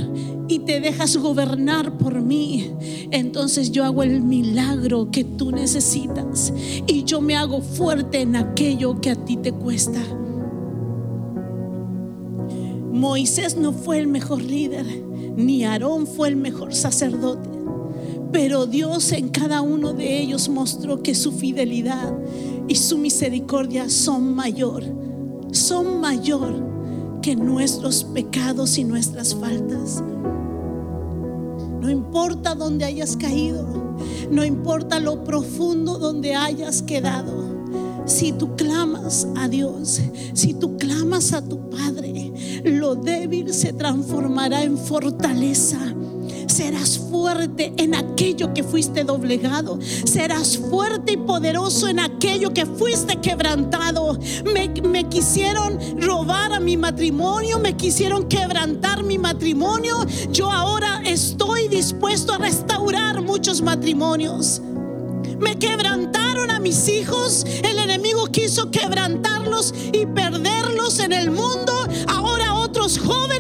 y 0.48 0.60
te 0.60 0.80
dejas 0.80 1.18
gobernar 1.18 1.98
por 1.98 2.22
mí, 2.22 2.72
entonces 3.12 3.72
yo 3.72 3.84
hago 3.84 4.04
el 4.04 4.22
milagro 4.22 5.12
que 5.12 5.24
tú 5.24 5.52
necesitas 5.52 6.54
y 6.88 7.04
yo 7.04 7.22
me 7.22 7.36
hago 7.36 7.62
fuerte 7.62 8.22
en 8.22 8.36
aquello 8.36 9.00
que 9.02 9.12
a 9.12 9.16
ti 9.16 9.38
te 9.38 9.52
cuesta. 9.52 10.02
Moisés 12.92 13.58
no 13.58 13.74
fue 13.74 14.00
el 14.00 14.08
mejor 14.08 14.42
líder, 14.42 14.86
ni 15.36 15.66
Aarón 15.66 16.08
fue 16.08 16.30
el 16.30 16.36
mejor 16.36 16.74
sacerdote, 16.74 17.50
pero 18.32 18.66
Dios 18.66 19.12
en 19.12 19.30
cada 19.30 19.62
uno 19.62 19.94
de 19.94 20.20
ellos 20.20 20.50
mostró 20.50 21.04
que 21.04 21.14
su 21.14 21.32
fidelidad 21.32 22.18
y 22.68 22.76
su 22.76 22.98
misericordia 22.98 23.90
son 23.90 24.34
mayor, 24.34 24.84
son 25.52 26.02
mayor 26.02 26.66
que 27.22 27.36
nuestros 27.36 28.04
pecados 28.04 28.78
y 28.78 28.84
nuestras 28.84 29.36
faltas. 29.36 30.04
No 31.82 31.90
importa 31.90 32.56
dónde 32.56 32.86
hayas 32.86 33.16
caído, 33.16 33.66
no 34.32 34.44
importa 34.44 35.00
lo 35.00 35.24
profundo 35.24 35.98
donde 35.98 36.36
hayas 36.36 36.82
quedado. 36.82 37.48
Si 38.06 38.32
tú 38.32 38.56
clamas 38.56 39.28
a 39.36 39.48
Dios, 39.48 40.02
si 40.34 40.54
tú 40.54 40.78
clamas 40.78 41.34
a 41.34 41.44
tu 41.44 41.70
Padre, 41.70 42.32
lo 42.64 42.96
débil 42.96 43.54
se 43.54 43.74
transformará 43.74 44.64
en 44.64 44.78
fortaleza 44.78 45.80
serás 46.48 46.98
fuerte 46.98 47.74
en 47.78 47.96
aquello 47.96 48.54
que 48.54 48.64
fuiste 48.64 49.04
doblegado. 49.04 49.80
Serás 50.06 50.58
fuerte 50.58 51.14
y 51.14 51.18
poderoso 51.18 51.88
en 51.88 52.00
aquello 52.00 52.54
que 52.54 52.66
fuiste 52.66 53.18
quebrantado. 53.18 54.18
Me, 54.44 55.08
quisieron 55.10 55.80
robar 56.02 56.54
a 56.54 56.60
mi 56.60 56.78
matrimonio, 56.78 57.60
me 57.60 57.76
quisieron 57.76 58.28
quebrantar 58.28 59.04
mi 59.04 59.18
matrimonio. 59.18 60.06
Yo 60.32 60.52
ahora 60.52 61.02
estoy 61.06 61.68
dispuesto 61.68 62.34
a 62.34 62.38
restaurar 62.38 63.22
muchos 63.22 63.62
matrimonios. 63.62 64.62
Me 65.40 65.58
quebrantaron 65.58 66.50
a 66.50 66.60
mis 66.60 66.88
hijos. 66.88 67.46
El 67.64 67.78
enemigo 67.78 68.26
quiso 68.28 68.72
quebrantarlos 68.72 69.74
y 69.94 70.06
perderlos 70.08 71.00
en 71.00 71.14
el 71.14 71.30
mundo. 71.30 71.74
Ahora 72.08 72.56
otros 72.56 72.98
jóvenes 72.98 73.37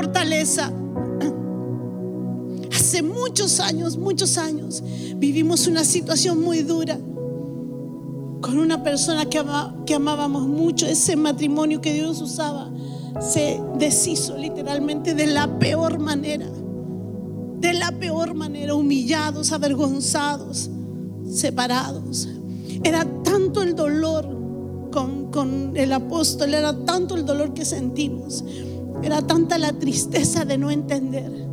fortaleza. 0.00 0.72
Hace 2.72 3.02
muchos 3.02 3.60
años, 3.60 3.98
muchos 3.98 4.38
años, 4.38 4.82
vivimos 5.16 5.66
una 5.66 5.84
situación 5.84 6.40
muy 6.40 6.62
dura 6.62 6.98
con 8.40 8.58
una 8.58 8.82
persona 8.82 9.26
que, 9.26 9.94
amábamos 9.94 10.48
mucho, 10.48 10.86
ese 10.86 11.16
matrimonio 11.16 11.82
que 11.82 11.92
Dios 11.92 12.22
usaba, 12.22 12.70
se 13.20 13.60
deshizo 13.78 14.38
literalmente 14.38 15.14
de 15.14 15.26
la 15.26 15.58
peor 15.58 15.98
manera, 15.98 16.48
de 17.58 17.74
la 17.74 17.92
peor 17.98 18.32
manera, 18.32 18.74
humillados, 18.74 19.52
avergonzados, 19.52 20.70
separados. 21.30 22.26
Era 22.82 23.04
tanto 23.22 23.62
el 23.62 23.74
dolor 23.74 24.24
con, 24.90 25.30
con 25.30 25.76
el 25.76 25.92
apóstol, 25.92 26.54
era 26.54 26.86
tanto 26.86 27.16
el 27.16 27.26
dolor 27.26 27.52
que 27.52 27.66
sentimos, 27.66 28.42
era 29.02 29.22
tanta 29.22 29.58
la 29.58 29.72
tristeza 29.72 30.44
de 30.44 30.58
no 30.58 30.70
entender 30.70 31.50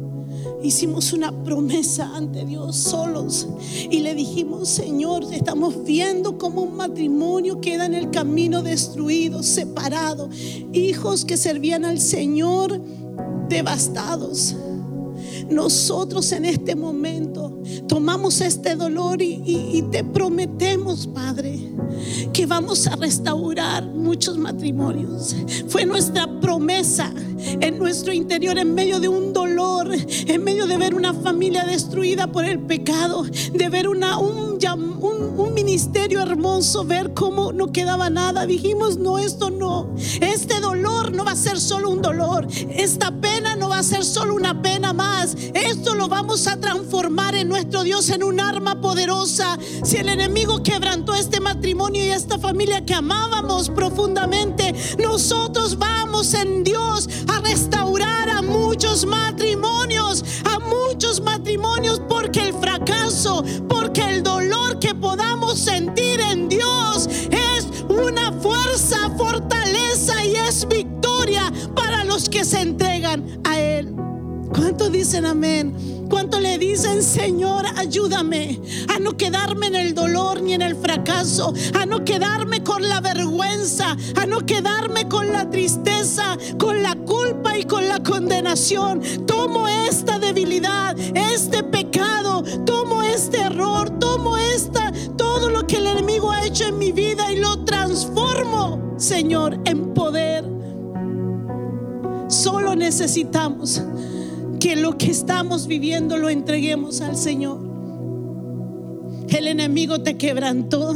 hicimos 0.63 1.13
una 1.13 1.31
promesa 1.43 2.15
ante 2.15 2.45
Dios 2.45 2.75
solos 2.75 3.47
y 3.89 3.99
le 3.99 4.15
dijimos, 4.15 4.69
Señor, 4.69 5.23
estamos 5.31 5.83
viendo 5.83 6.37
como 6.37 6.61
un 6.61 6.75
matrimonio 6.75 7.61
queda 7.61 7.85
en 7.85 7.93
el 7.93 8.11
camino 8.11 8.63
destruido, 8.63 9.43
separado, 9.43 10.29
hijos 10.73 11.25
que 11.25 11.37
servían 11.37 11.85
al 11.85 11.99
Señor 11.99 12.81
devastados. 13.49 14.55
Nosotros 15.49 16.31
en 16.31 16.45
este 16.45 16.75
momento 16.75 17.61
tomamos 17.87 18.41
este 18.41 18.75
dolor 18.75 19.21
y, 19.21 19.83
te 19.91 20.03
prometemos, 20.03 21.07
Padre, 21.07 21.71
que 22.33 22.45
vamos 22.45 22.87
a 22.87 22.95
restaurar 22.95 23.85
muchos 23.85 24.37
matrimonios. 24.37 25.35
Fue 25.67 25.85
nuestra 25.85 26.39
promesa 26.39 27.13
en 27.61 27.77
nuestro 27.77 28.13
interior, 28.13 28.57
en 28.57 28.73
medio 28.73 28.99
de 28.99 29.07
un 29.07 29.33
dolor, 29.33 29.89
en 30.27 30.43
medio 30.43 30.67
de 30.67 30.77
ver 30.77 30.95
una 30.95 31.13
familia 31.13 31.65
destruida 31.65 32.27
por 32.27 32.45
el 32.45 32.59
pecado, 32.59 33.23
de 33.23 33.69
ver 33.69 33.87
un, 33.87 33.97
ministerio 35.53 36.21
hermoso, 36.21 36.85
ver 36.85 37.13
cómo 37.13 37.51
no 37.51 37.71
quedaba 37.71 38.09
nada. 38.09 38.45
Dijimos, 38.45 38.97
no, 38.97 39.17
esto 39.17 39.49
no. 39.49 39.93
Este 40.21 40.59
dolor 40.59 41.11
no 41.11 41.25
va 41.25 41.31
a 41.31 41.35
ser 41.35 41.59
solo 41.59 41.89
un 41.89 42.01
dolor. 42.01 42.47
Esta 42.69 43.11
pena 43.11 43.46
va 43.77 43.81
a 43.81 43.83
ser 43.83 44.03
solo 44.03 44.33
una 44.33 44.59
pena 44.59 44.91
más. 44.91 45.35
Esto 45.53 45.93
lo 45.93 46.07
vamos 46.07 46.47
a 46.47 46.59
transformar 46.59 47.35
en 47.35 47.47
nuestro 47.47 47.83
Dios 47.83 48.09
en 48.09 48.23
un 48.23 48.39
arma 48.39 48.81
poderosa. 48.81 49.55
Si 49.83 49.97
el 49.97 50.09
enemigo 50.09 50.63
quebrantó 50.63 51.13
este 51.13 51.39
matrimonio 51.39 52.03
y 52.03 52.09
esta 52.09 52.39
familia 52.39 52.83
que 52.83 52.95
amábamos 52.95 53.69
profundamente, 53.69 54.73
nosotros 54.97 55.77
vamos 55.77 56.33
en 56.33 56.63
Dios 56.63 57.07
a 57.27 57.39
restaurar 57.41 58.29
a 58.29 58.41
muchos 58.41 59.05
matrimonios, 59.05 60.23
a 60.45 60.57
muchos 60.57 61.21
matrimonios, 61.21 62.01
porque 62.09 62.47
el 62.47 62.53
fracaso, 62.55 63.43
porque 63.69 64.01
el 64.01 64.23
dolor 64.23 64.79
que 64.79 64.95
podamos 64.95 65.59
sentir 65.59 66.19
en 66.19 66.49
Dios 66.49 67.07
es 67.29 67.67
una 67.89 68.31
fuerza, 68.41 69.11
fortaleza 69.15 70.25
y 70.25 70.35
es 70.35 70.67
victoria 70.67 70.96
que 72.25 72.43
se 72.43 72.61
entregan 72.61 73.39
a 73.43 73.59
Él. 73.59 73.93
¿Cuántos 74.49 74.91
dicen 74.91 75.25
amén? 75.25 75.75
¿Cuánto 76.09 76.39
le 76.39 76.57
dicen, 76.57 77.03
Señor, 77.03 77.65
ayúdame 77.75 78.59
a 78.87 78.97
no 78.97 79.15
quedarme 79.17 79.67
en 79.67 79.75
el 79.75 79.93
dolor 79.93 80.41
ni 80.41 80.53
en 80.53 80.63
el 80.63 80.75
fracaso, 80.75 81.53
a 81.79 81.85
no 81.85 82.03
quedarme 82.05 82.63
con 82.63 82.87
la 82.87 83.01
vergüenza, 83.01 83.95
a 84.15 84.25
no 84.25 84.39
quedarme 84.45 85.07
con 85.07 85.31
la 85.31 85.49
tristeza, 85.49 86.37
con 86.57 86.81
la 86.81 86.95
culpa 86.95 87.57
y 87.57 87.65
con 87.65 87.87
la 87.87 88.01
condenación? 88.01 89.01
Tomo 89.27 89.67
esta 89.67 90.17
debilidad, 90.17 90.97
este 91.13 91.61
pecado, 91.61 92.43
tomo 92.65 93.03
este 93.03 93.41
error, 93.41 93.99
tomo 93.99 94.37
esta, 94.37 94.91
todo 95.17 95.49
lo 95.49 95.67
que 95.67 95.77
el 95.77 95.87
enemigo 95.87 96.31
ha 96.31 96.45
hecho 96.45 96.65
en 96.65 96.79
mi 96.79 96.91
vida 96.91 97.31
y 97.31 97.37
lo 97.37 97.63
transformo, 97.65 98.95
Señor, 98.97 99.59
en 99.65 99.93
poder. 99.93 100.56
Solo 102.27 102.75
necesitamos 102.75 103.81
que 104.59 104.75
lo 104.75 104.97
que 104.97 105.09
estamos 105.11 105.67
viviendo 105.67 106.17
lo 106.17 106.29
entreguemos 106.29 107.01
al 107.01 107.15
Señor. 107.15 107.65
El 109.29 109.47
enemigo 109.47 110.01
te 110.01 110.17
quebrantó, 110.17 110.95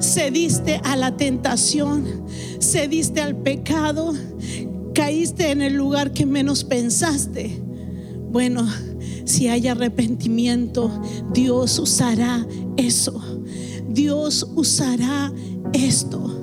cediste 0.00 0.80
a 0.84 0.96
la 0.96 1.16
tentación, 1.16 2.04
cediste 2.60 3.20
al 3.20 3.36
pecado, 3.36 4.14
caíste 4.94 5.50
en 5.50 5.62
el 5.62 5.74
lugar 5.74 6.12
que 6.12 6.26
menos 6.26 6.64
pensaste. 6.64 7.62
Bueno, 8.30 8.66
si 9.24 9.48
hay 9.48 9.68
arrepentimiento, 9.68 10.90
Dios 11.32 11.78
usará 11.78 12.46
eso. 12.76 13.20
Dios 13.88 14.46
usará 14.54 15.32
esto 15.72 16.37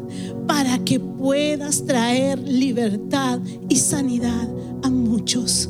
para 0.48 0.80
que 0.80 1.00
puedas 1.00 1.86
traer 1.86 2.40
libertad 2.40 3.40
y 3.70 3.76
sanidad 3.78 4.50
a 4.84 4.90
muchos. 4.90 5.70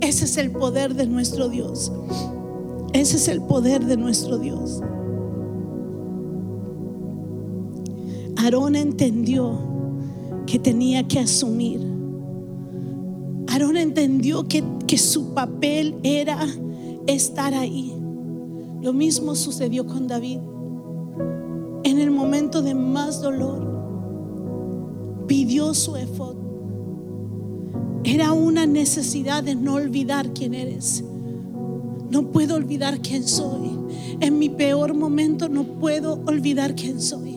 Ese 0.00 0.24
es 0.24 0.36
el 0.38 0.50
poder 0.50 0.94
de 0.94 1.06
nuestro 1.06 1.48
Dios. 1.48 1.92
Ese 2.92 3.16
es 3.16 3.28
el 3.28 3.42
poder 3.42 3.84
de 3.84 3.96
nuestro 3.96 4.38
Dios. 4.38 4.80
Aarón 8.36 8.74
entendió 8.74 9.58
que 10.46 10.58
tenía 10.58 11.06
que 11.06 11.20
asumir. 11.20 11.80
Aarón 13.48 13.76
entendió 13.76 14.48
que, 14.48 14.64
que 14.86 14.98
su 14.98 15.34
papel 15.34 15.96
era 16.02 16.38
estar 17.06 17.54
ahí. 17.54 17.94
Lo 18.82 18.92
mismo 18.92 19.34
sucedió 19.34 19.86
con 19.86 20.08
David. 20.08 20.38
En 21.84 21.98
el 21.98 22.10
momento 22.10 22.62
de 22.62 22.74
más 22.74 23.22
dolor, 23.22 25.26
pidió 25.26 25.74
su 25.74 25.96
efod 25.96 26.40
era 28.02 28.32
una 28.32 28.66
necesidad 28.66 29.44
de 29.44 29.54
no 29.54 29.74
olvidar 29.74 30.32
quién 30.32 30.54
eres. 30.54 31.04
No 32.10 32.32
puedo 32.32 32.54
olvidar 32.54 33.00
quién 33.00 33.28
soy. 33.28 33.70
En 34.20 34.38
mi 34.38 34.48
peor 34.48 34.94
momento 34.94 35.48
no 35.48 35.64
puedo 35.64 36.22
olvidar 36.26 36.74
quién 36.74 37.00
soy. 37.00 37.36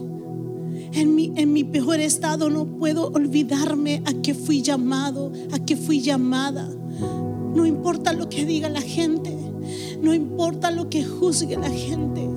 En 0.94 1.16
mi, 1.16 1.34
en 1.36 1.52
mi 1.52 1.64
peor 1.64 2.00
estado 2.00 2.50
no 2.50 2.66
puedo 2.66 3.08
olvidarme 3.08 4.04
a 4.06 4.14
que 4.14 4.34
fui 4.34 4.62
llamado, 4.62 5.34
a 5.52 5.60
que 5.60 5.76
fui 5.76 6.00
llamada. 6.00 6.70
No 7.54 7.66
importa 7.66 8.14
lo 8.14 8.30
que 8.30 8.46
diga 8.46 8.70
la 8.70 8.82
gente, 8.82 9.36
no 10.02 10.14
importa 10.14 10.72
lo 10.72 10.90
que 10.90 11.04
juzgue 11.04 11.58
la 11.58 11.70
gente 11.70 12.33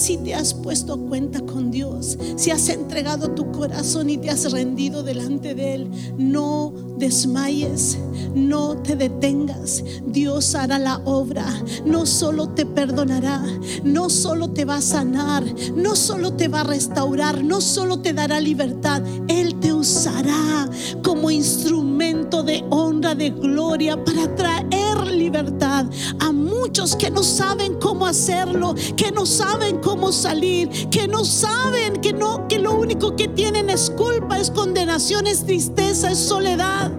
si 0.00 0.16
te 0.16 0.34
has 0.34 0.54
puesto 0.54 0.98
cuenta 0.98 1.40
con 1.40 1.70
Dios, 1.70 2.18
si 2.36 2.50
has 2.50 2.68
entregado 2.70 3.32
tu 3.32 3.52
corazón 3.52 4.08
y 4.08 4.16
te 4.16 4.30
has 4.30 4.50
rendido 4.50 5.02
delante 5.02 5.54
de 5.54 5.74
Él, 5.74 5.90
no 6.16 6.72
desmayes, 6.96 7.98
no 8.34 8.78
te 8.78 8.96
detengas. 8.96 9.84
Dios 10.06 10.54
hará 10.54 10.78
la 10.78 11.02
obra, 11.04 11.44
no 11.84 12.06
solo 12.06 12.48
te 12.48 12.64
perdonará, 12.64 13.42
no 13.84 14.08
solo 14.08 14.50
te 14.50 14.64
va 14.64 14.76
a 14.76 14.82
sanar, 14.82 15.44
no 15.74 15.94
solo 15.96 16.32
te 16.32 16.48
va 16.48 16.60
a 16.60 16.64
restaurar, 16.64 17.44
no 17.44 17.60
solo 17.60 18.00
te 18.00 18.14
dará 18.14 18.40
libertad, 18.40 19.02
Él 19.28 19.60
te 19.60 19.72
usará 19.72 20.68
como 21.02 21.30
instrumento 21.30 21.90
de 22.30 22.64
honra, 22.70 23.16
de 23.16 23.30
gloria 23.30 24.02
para 24.04 24.32
traer 24.36 25.06
libertad 25.08 25.86
a 26.20 26.30
muchos 26.30 26.94
que 26.94 27.10
no 27.10 27.24
saben 27.24 27.74
cómo 27.80 28.06
hacerlo, 28.06 28.74
que 28.96 29.10
no 29.10 29.26
saben 29.26 29.78
cómo 29.78 30.12
salir, 30.12 30.68
que 30.90 31.08
no 31.08 31.24
saben 31.24 32.00
que 32.00 32.12
no 32.12 32.46
que 32.46 32.60
lo 32.60 32.78
único 32.78 33.16
que 33.16 33.26
tienen 33.26 33.68
es 33.68 33.90
culpa, 33.90 34.38
es 34.38 34.50
condenación, 34.50 35.26
es 35.26 35.44
tristeza, 35.44 36.12
es 36.12 36.18
soledad. 36.18 36.92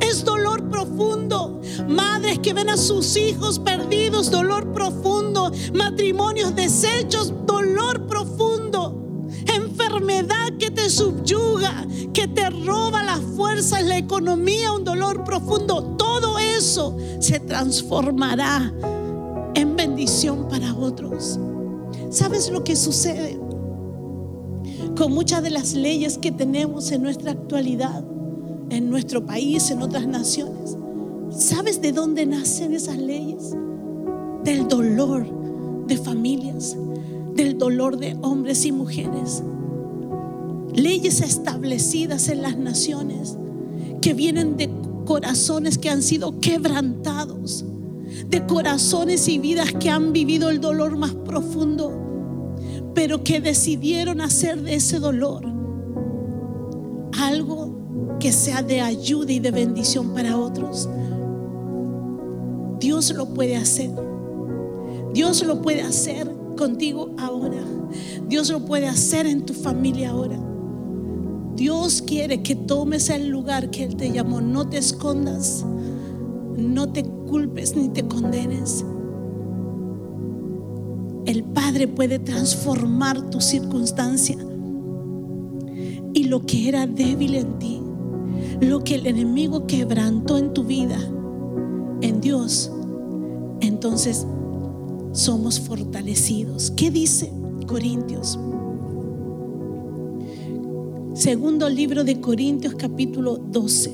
Es 0.00 0.24
dolor 0.24 0.68
profundo. 0.68 1.60
Madres 1.88 2.40
que 2.40 2.52
ven 2.52 2.70
a 2.70 2.76
sus 2.76 3.16
hijos 3.16 3.60
perdidos, 3.60 4.32
dolor 4.32 4.72
profundo. 4.72 5.52
Matrimonios 5.72 6.56
deshechos, 6.56 7.32
dolor 7.46 8.06
profundo. 8.06 8.11
Enfermedad 10.12 10.58
que 10.58 10.70
te 10.70 10.90
subyuga, 10.90 11.86
que 12.12 12.28
te 12.28 12.50
roba 12.50 13.02
las 13.02 13.20
fuerzas, 13.20 13.82
la 13.84 13.96
economía, 13.96 14.72
un 14.72 14.84
dolor 14.84 15.24
profundo. 15.24 15.96
Todo 15.96 16.38
eso 16.38 16.96
se 17.18 17.40
transformará 17.40 18.72
en 19.54 19.74
bendición 19.74 20.48
para 20.48 20.74
otros. 20.74 21.38
¿Sabes 22.10 22.50
lo 22.50 22.62
que 22.62 22.76
sucede 22.76 23.40
con 24.96 25.12
muchas 25.12 25.42
de 25.42 25.50
las 25.50 25.72
leyes 25.72 26.18
que 26.18 26.30
tenemos 26.30 26.92
en 26.92 27.02
nuestra 27.02 27.32
actualidad, 27.32 28.04
en 28.68 28.90
nuestro 28.90 29.24
país, 29.24 29.70
en 29.70 29.80
otras 29.80 30.06
naciones? 30.06 30.76
¿Sabes 31.30 31.80
de 31.80 31.92
dónde 31.92 32.26
nacen 32.26 32.74
esas 32.74 32.98
leyes? 32.98 33.56
Del 34.44 34.68
dolor 34.68 35.26
de 35.86 35.96
familias, 35.96 36.76
del 37.34 37.56
dolor 37.56 37.96
de 37.96 38.16
hombres 38.20 38.66
y 38.66 38.72
mujeres. 38.72 39.42
Leyes 40.74 41.20
establecidas 41.20 42.28
en 42.28 42.42
las 42.42 42.56
naciones 42.56 43.36
que 44.00 44.14
vienen 44.14 44.56
de 44.56 44.70
corazones 45.04 45.78
que 45.78 45.90
han 45.90 46.02
sido 46.02 46.40
quebrantados 46.40 47.64
de 48.28 48.46
corazones 48.46 49.28
y 49.28 49.38
vidas 49.38 49.72
que 49.72 49.90
han 49.90 50.12
vivido 50.12 50.50
el 50.50 50.60
dolor 50.60 50.96
más 50.96 51.14
profundo, 51.14 51.92
pero 52.94 53.24
que 53.24 53.40
decidieron 53.40 54.20
hacer 54.20 54.62
de 54.62 54.74
ese 54.74 54.98
dolor 54.98 55.44
algo 57.18 58.16
que 58.18 58.32
sea 58.32 58.62
de 58.62 58.80
ayuda 58.80 59.32
y 59.32 59.40
de 59.40 59.50
bendición 59.50 60.12
para 60.14 60.36
otros. 60.36 60.88
Dios 62.78 63.12
lo 63.14 63.32
puede 63.32 63.56
hacer. 63.56 63.90
Dios 65.12 65.44
lo 65.44 65.62
puede 65.62 65.82
hacer 65.82 66.30
contigo 66.56 67.10
ahora. 67.18 67.62
Dios 68.28 68.50
lo 68.50 68.64
puede 68.64 68.88
hacer 68.88 69.26
en 69.26 69.44
tu 69.44 69.52
familia 69.54 70.10
ahora. 70.10 70.38
Dios 71.56 72.02
quiere 72.02 72.42
que 72.42 72.54
tomes 72.56 73.10
el 73.10 73.28
lugar 73.28 73.70
que 73.70 73.84
Él 73.84 73.96
te 73.96 74.10
llamó. 74.10 74.40
No 74.40 74.68
te 74.68 74.78
escondas. 74.78 75.64
no 76.56 76.92
te 76.92 77.04
culpes 77.04 77.76
ni 77.76 77.88
te 77.88 78.06
condenes. 78.06 78.84
El 81.24 81.44
Padre 81.44 81.88
puede 81.88 82.18
transformar 82.18 83.30
tu 83.30 83.40
circunstancia 83.40 84.36
y 86.14 86.24
lo 86.24 86.44
que 86.44 86.68
era 86.68 86.86
débil 86.86 87.34
en 87.36 87.58
ti, 87.58 87.80
lo 88.60 88.84
que 88.84 88.96
el 88.96 89.06
enemigo 89.06 89.66
quebrantó 89.66 90.36
en 90.36 90.52
tu 90.52 90.64
vida, 90.64 90.98
en 92.00 92.20
Dios, 92.20 92.70
entonces 93.60 94.26
somos 95.12 95.60
fortalecidos. 95.60 96.72
¿Qué 96.72 96.90
dice 96.90 97.32
Corintios? 97.66 98.38
Segundo 101.14 101.68
libro 101.68 102.04
de 102.04 102.22
Corintios 102.22 102.74
capítulo 102.74 103.36
12, 103.36 103.92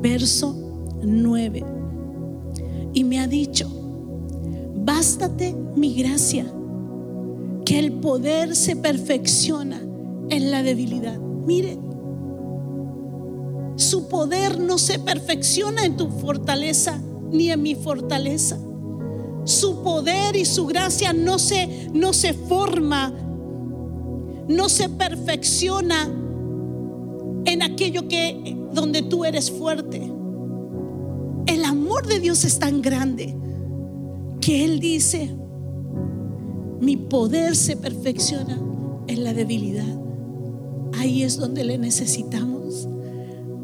verso 0.00 0.52
9. 1.00 1.64
Y 2.94 3.04
me 3.04 3.20
ha 3.20 3.28
dicho, 3.28 3.68
bástate 4.74 5.54
mi 5.76 5.94
gracia, 5.94 6.44
que 7.64 7.78
el 7.78 7.92
poder 7.92 8.56
se 8.56 8.74
perfecciona 8.74 9.80
en 10.30 10.50
la 10.50 10.64
debilidad. 10.64 11.16
Mire, 11.16 11.78
su 13.76 14.08
poder 14.08 14.58
no 14.58 14.78
se 14.78 14.98
perfecciona 14.98 15.84
en 15.84 15.96
tu 15.96 16.08
fortaleza 16.08 17.00
ni 17.30 17.52
en 17.52 17.62
mi 17.62 17.76
fortaleza. 17.76 18.58
Su 19.44 19.80
poder 19.84 20.34
y 20.34 20.44
su 20.44 20.66
gracia 20.66 21.12
no 21.12 21.38
se, 21.38 21.88
no 21.94 22.12
se 22.12 22.34
forma, 22.34 23.12
no 24.48 24.68
se 24.68 24.88
perfecciona 24.88 26.18
en 27.44 27.62
aquello 27.62 28.08
que 28.08 28.56
donde 28.72 29.02
tú 29.02 29.24
eres 29.24 29.50
fuerte. 29.50 30.02
El 31.46 31.64
amor 31.64 32.06
de 32.06 32.20
Dios 32.20 32.44
es 32.44 32.58
tan 32.58 32.82
grande 32.82 33.36
que 34.40 34.64
Él 34.64 34.80
dice, 34.80 35.34
mi 36.80 36.96
poder 36.96 37.56
se 37.56 37.76
perfecciona 37.76 38.60
en 39.06 39.24
la 39.24 39.34
debilidad. 39.34 40.00
Ahí 40.98 41.22
es 41.22 41.36
donde 41.36 41.64
le 41.64 41.78
necesitamos. 41.78 42.88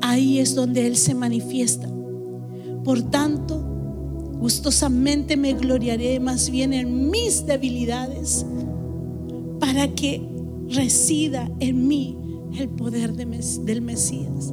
Ahí 0.00 0.38
es 0.38 0.54
donde 0.54 0.86
Él 0.86 0.96
se 0.96 1.14
manifiesta. 1.14 1.88
Por 2.84 3.02
tanto, 3.02 3.58
gustosamente 4.38 5.36
me 5.36 5.52
gloriaré 5.54 6.20
más 6.20 6.50
bien 6.50 6.72
en 6.72 7.10
mis 7.10 7.44
debilidades 7.44 8.46
para 9.58 9.94
que 9.94 10.22
resida 10.68 11.50
en 11.60 11.88
mí 11.88 12.16
el 12.56 12.68
poder 12.68 13.14
del 13.14 13.82
Mesías. 13.82 14.52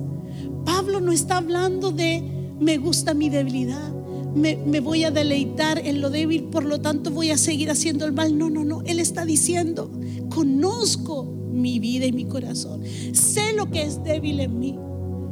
Pablo 0.66 1.00
no 1.00 1.12
está 1.12 1.38
hablando 1.38 1.92
de 1.92 2.24
me 2.60 2.78
gusta 2.78 3.14
mi 3.14 3.30
debilidad, 3.30 3.94
me, 4.36 4.80
voy 4.82 5.06
a 5.06 5.12
deleitar 5.12 5.80
en 5.80 6.02
lo 6.02 6.10
débil, 6.10 6.46
por 6.46 6.66
lo 6.66 6.82
tanto 6.82 7.10
voy 7.10 7.32
a 7.32 7.38
seguir 7.38 7.72
haciendo 7.72 8.06
el 8.06 8.12
mal. 8.12 8.38
No, 8.38 8.50
no, 8.50 8.66
no. 8.66 8.82
Él 8.82 9.00
está 9.00 9.26
diciendo, 9.26 9.90
conozco 10.30 11.24
mi 11.24 11.80
vida 11.80 12.06
y 12.06 12.12
mi 12.12 12.26
corazón. 12.26 12.82
Sé 13.14 13.54
lo 13.54 13.72
que 13.72 13.84
es 13.84 14.04
débil 14.04 14.42
en 14.42 14.60
mí. 14.60 14.78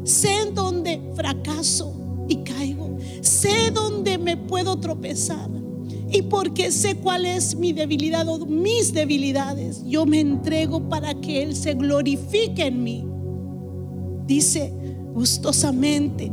Sé 0.05 0.41
en 0.41 0.55
dónde 0.55 1.01
fracaso 1.15 2.25
y 2.29 2.37
caigo. 2.37 2.97
Sé 3.21 3.71
dónde 3.73 4.17
me 4.17 4.37
puedo 4.37 4.79
tropezar. 4.79 5.49
Y 6.13 6.21
porque 6.21 6.71
sé 6.71 6.95
cuál 6.95 7.25
es 7.25 7.55
mi 7.55 7.73
debilidad 7.73 8.27
o 8.29 8.45
mis 8.45 8.93
debilidades, 8.93 9.83
yo 9.83 10.05
me 10.05 10.19
entrego 10.19 10.87
para 10.87 11.15
que 11.15 11.41
Él 11.41 11.55
se 11.55 11.73
glorifique 11.73 12.67
en 12.67 12.83
mí. 12.83 13.03
Dice 14.27 14.71
gustosamente, 15.11 16.31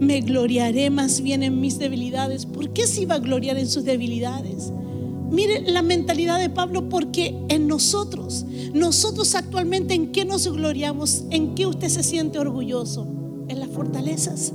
me 0.00 0.22
gloriaré 0.22 0.88
más 0.88 1.20
bien 1.20 1.42
en 1.42 1.60
mis 1.60 1.78
debilidades. 1.78 2.46
¿Por 2.46 2.72
qué 2.72 2.86
se 2.86 3.02
iba 3.02 3.16
a 3.16 3.18
gloriar 3.18 3.58
en 3.58 3.68
sus 3.68 3.84
debilidades? 3.84 4.72
Mire 5.30 5.60
la 5.70 5.82
mentalidad 5.82 6.38
de 6.38 6.48
Pablo 6.48 6.88
porque 6.88 7.38
en 7.50 7.68
nosotros, 7.68 8.46
nosotros 8.72 9.34
actualmente 9.34 9.92
en 9.92 10.10
qué 10.10 10.24
nos 10.24 10.50
gloriamos, 10.50 11.24
en 11.30 11.54
qué 11.54 11.66
usted 11.66 11.90
se 11.90 12.02
siente 12.02 12.38
orgulloso, 12.38 13.06
en 13.48 13.60
las 13.60 13.68
fortalezas 13.68 14.54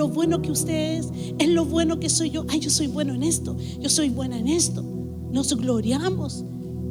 lo 0.00 0.08
bueno 0.08 0.40
que 0.40 0.50
usted 0.50 0.98
es, 0.98 1.10
en 1.38 1.54
lo 1.54 1.66
bueno 1.66 2.00
que 2.00 2.08
soy 2.08 2.30
yo. 2.30 2.46
Ay, 2.48 2.58
yo 2.60 2.70
soy 2.70 2.86
bueno 2.86 3.12
en 3.12 3.22
esto, 3.22 3.54
yo 3.78 3.90
soy 3.90 4.08
buena 4.08 4.38
en 4.38 4.48
esto. 4.48 4.82
Nos 5.30 5.54
gloriamos 5.54 6.42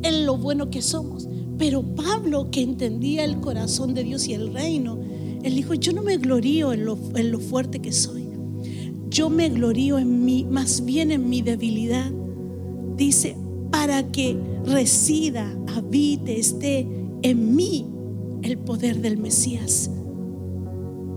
en 0.03 0.27
lo 0.27 0.37
bueno 0.37 0.69
que 0.69 0.83
somos. 0.83 1.27
Pero 1.57 1.81
Pablo, 1.81 2.51
que 2.51 2.61
entendía 2.61 3.25
el 3.25 3.39
corazón 3.39 3.95
de 3.95 4.03
Dios 4.03 4.27
y 4.27 4.35
el 4.35 4.53
reino, 4.53 4.99
él 5.41 5.55
dijo, 5.55 5.73
yo 5.73 5.91
no 5.91 6.03
me 6.03 6.17
glorío 6.17 6.71
en 6.71 6.85
lo, 6.85 6.99
en 7.15 7.31
lo 7.31 7.39
fuerte 7.39 7.79
que 7.79 7.91
soy. 7.91 8.29
Yo 9.09 9.31
me 9.31 9.49
glorío 9.49 9.97
en 9.97 10.23
mí, 10.23 10.45
más 10.47 10.85
bien 10.85 11.09
en 11.09 11.27
mi 11.29 11.41
debilidad. 11.41 12.11
Dice, 12.95 13.35
para 13.71 14.11
que 14.11 14.37
resida, 14.65 15.57
habite, 15.75 16.39
esté 16.39 16.87
en 17.23 17.55
mí 17.55 17.87
el 18.43 18.59
poder 18.59 19.01
del 19.01 19.17
Mesías. 19.17 19.89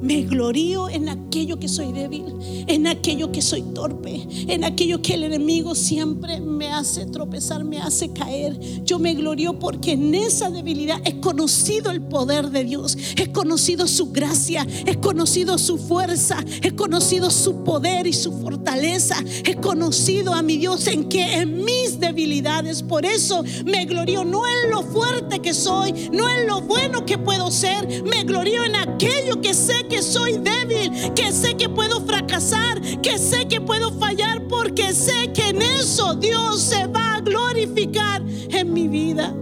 Me 0.02 0.22
glorío 0.22 0.88
en 0.88 1.08
aquello 1.08 1.60
que 1.60 1.68
soy 1.68 1.92
débil, 1.92 2.24
en 2.66 2.88
aquello 2.88 3.30
que 3.30 3.40
soy 3.40 3.62
torpe, 3.62 4.26
en 4.48 4.64
aquello 4.64 5.00
que 5.00 5.14
el 5.14 5.22
enemigo 5.22 5.76
siempre 5.76 6.40
me 6.40 6.70
hace 6.72 7.06
tropezar, 7.06 7.62
me 7.62 7.78
hace 7.78 8.12
caer. 8.12 8.58
Yo 8.84 8.98
me 8.98 9.14
glorío 9.14 9.60
porque 9.60 9.92
en 9.92 10.12
esa 10.16 10.50
debilidad 10.50 11.00
he 11.04 11.20
conocido 11.20 11.92
el 11.92 12.02
poder 12.02 12.50
de 12.50 12.64
Dios, 12.64 12.98
he 13.16 13.30
conocido 13.30 13.86
su 13.86 14.10
gracia, 14.10 14.66
he 14.86 14.96
conocido 14.96 15.56
su 15.56 15.78
fuerza, 15.78 16.44
he 16.62 16.72
conocido 16.72 17.30
su 17.30 17.62
poder 17.62 18.08
y 18.08 18.12
su 18.12 18.32
fortaleza, 18.40 19.16
he 19.44 19.54
conocido 19.54 20.34
a 20.34 20.42
mi 20.42 20.56
Dios 20.56 20.88
en 20.88 21.08
que 21.08 21.34
en 21.34 21.64
mis 21.64 22.00
debilidades, 22.00 22.82
por 22.82 23.06
eso 23.06 23.44
me 23.64 23.84
glorío 23.84 24.24
no 24.24 24.42
en 24.48 24.70
lo 24.72 24.82
fuerte 24.82 25.38
que 25.38 25.54
soy, 25.54 25.92
no 26.12 26.28
en 26.28 26.48
lo 26.48 26.60
bueno 26.60 27.06
que 27.06 27.18
puedo 27.18 27.52
ser, 27.52 28.02
me 28.02 28.24
glorío 28.24 28.64
en 28.64 28.74
aquello 28.74 29.40
que 29.40 29.54
sé 29.54 29.86
que 29.88 29.91
soy 30.00 30.38
débil, 30.38 31.12
que 31.14 31.32
sé 31.32 31.56
que 31.56 31.68
puedo 31.68 32.00
fracasar, 32.06 32.80
que 33.02 33.18
sé 33.18 33.48
que 33.48 33.60
puedo 33.60 33.92
fallar, 33.98 34.46
porque 34.48 34.94
sé 34.94 35.32
que 35.32 35.48
en 35.48 35.60
eso 35.60 36.14
Dios 36.14 36.62
se 36.62 36.86
va 36.86 37.16
a 37.16 37.20
glorificar 37.20 38.22
en 38.50 38.72
mi 38.72 38.88
vida. 38.88 39.34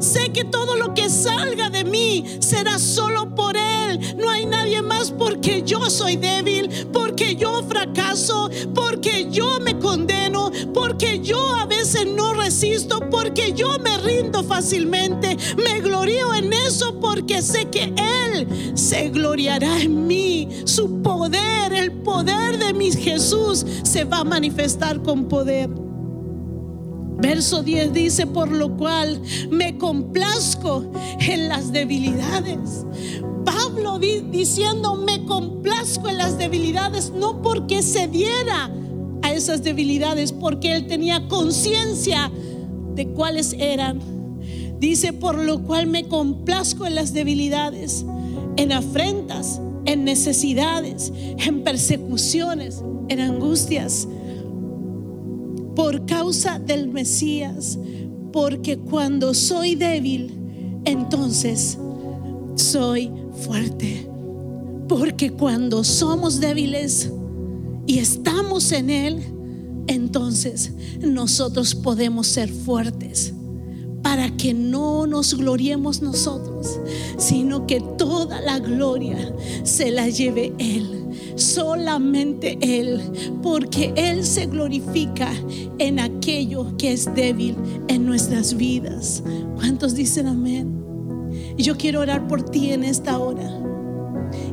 Sé 0.00 0.32
que 0.32 0.44
todo 0.44 0.76
lo 0.76 0.94
que 0.94 1.08
salga 1.08 1.70
de 1.70 1.84
mí 1.84 2.24
será 2.40 2.78
solo 2.78 3.34
por 3.34 3.56
Él. 3.56 4.16
No 4.16 4.30
hay 4.30 4.46
nadie 4.46 4.82
más 4.82 5.10
porque 5.10 5.62
yo 5.62 5.90
soy 5.90 6.16
débil, 6.16 6.88
porque 6.92 7.36
yo 7.36 7.62
fracaso, 7.68 8.50
porque 8.74 9.28
yo 9.30 9.60
me 9.60 9.78
condeno, 9.78 10.11
porque 10.72 11.20
yo 11.20 11.54
a 11.54 11.66
veces 11.66 12.06
no 12.06 12.34
resisto, 12.34 13.00
porque 13.10 13.52
yo 13.52 13.78
me 13.78 13.98
rindo 13.98 14.42
fácilmente. 14.42 15.36
Me 15.56 15.80
glorío 15.80 16.34
en 16.34 16.52
eso 16.52 16.98
porque 17.00 17.42
sé 17.42 17.66
que 17.66 17.92
Él 17.96 18.46
se 18.74 19.10
gloriará 19.10 19.80
en 19.80 20.06
mí. 20.06 20.48
Su 20.64 21.02
poder, 21.02 21.72
el 21.72 21.92
poder 21.92 22.58
de 22.58 22.72
mi 22.72 22.90
Jesús 22.92 23.64
se 23.82 24.04
va 24.04 24.18
a 24.18 24.24
manifestar 24.24 25.02
con 25.02 25.26
poder. 25.26 25.70
Verso 27.22 27.62
10 27.62 27.92
dice, 27.92 28.26
por 28.26 28.50
lo 28.50 28.76
cual 28.76 29.22
me 29.48 29.78
complazco 29.78 30.90
en 31.20 31.48
las 31.48 31.70
debilidades. 31.70 32.84
Pablo 33.44 33.98
diciendo, 33.98 34.96
me 34.96 35.24
complazco 35.24 36.08
en 36.08 36.18
las 36.18 36.36
debilidades, 36.36 37.12
no 37.12 37.40
porque 37.40 37.82
se 37.82 38.08
diera 38.08 38.70
esas 39.32 39.62
debilidades, 39.62 40.32
porque 40.32 40.74
él 40.74 40.86
tenía 40.86 41.28
conciencia 41.28 42.30
de 42.94 43.08
cuáles 43.08 43.54
eran. 43.54 44.00
Dice, 44.78 45.12
por 45.12 45.38
lo 45.38 45.62
cual 45.62 45.86
me 45.86 46.08
complazco 46.08 46.86
en 46.86 46.94
las 46.94 47.12
debilidades, 47.12 48.04
en 48.56 48.72
afrentas, 48.72 49.60
en 49.84 50.04
necesidades, 50.04 51.12
en 51.38 51.62
persecuciones, 51.62 52.82
en 53.08 53.20
angustias 53.20 54.08
por 55.74 56.04
causa 56.06 56.58
del 56.58 56.88
Mesías, 56.88 57.78
porque 58.32 58.78
cuando 58.78 59.34
soy 59.34 59.74
débil, 59.74 60.32
entonces 60.84 61.78
soy 62.56 63.10
fuerte. 63.44 64.08
Porque 64.88 65.30
cuando 65.30 65.84
somos 65.84 66.40
débiles 66.40 67.10
y 67.86 67.98
estamos 67.98 68.72
en 68.72 68.90
Él, 68.90 69.22
entonces 69.86 70.72
nosotros 71.00 71.74
podemos 71.74 72.26
ser 72.26 72.50
fuertes 72.50 73.34
para 74.02 74.36
que 74.36 74.52
no 74.52 75.06
nos 75.06 75.34
gloriemos 75.34 76.02
nosotros, 76.02 76.80
sino 77.18 77.66
que 77.66 77.80
toda 77.98 78.40
la 78.40 78.58
gloria 78.58 79.34
se 79.64 79.90
la 79.90 80.08
lleve 80.08 80.52
Él 80.58 81.02
solamente 81.36 82.58
Él, 82.60 83.00
porque 83.42 83.92
Él 83.96 84.24
se 84.24 84.46
glorifica 84.46 85.32
en 85.78 85.98
aquello 85.98 86.76
que 86.76 86.92
es 86.92 87.12
débil 87.14 87.56
en 87.88 88.06
nuestras 88.06 88.56
vidas. 88.56 89.22
¿Cuántos 89.56 89.94
dicen 89.94 90.26
amén? 90.26 90.82
Yo 91.56 91.76
quiero 91.76 92.00
orar 92.00 92.26
por 92.28 92.42
ti 92.42 92.72
en 92.72 92.84
esta 92.84 93.18
hora. 93.18 93.58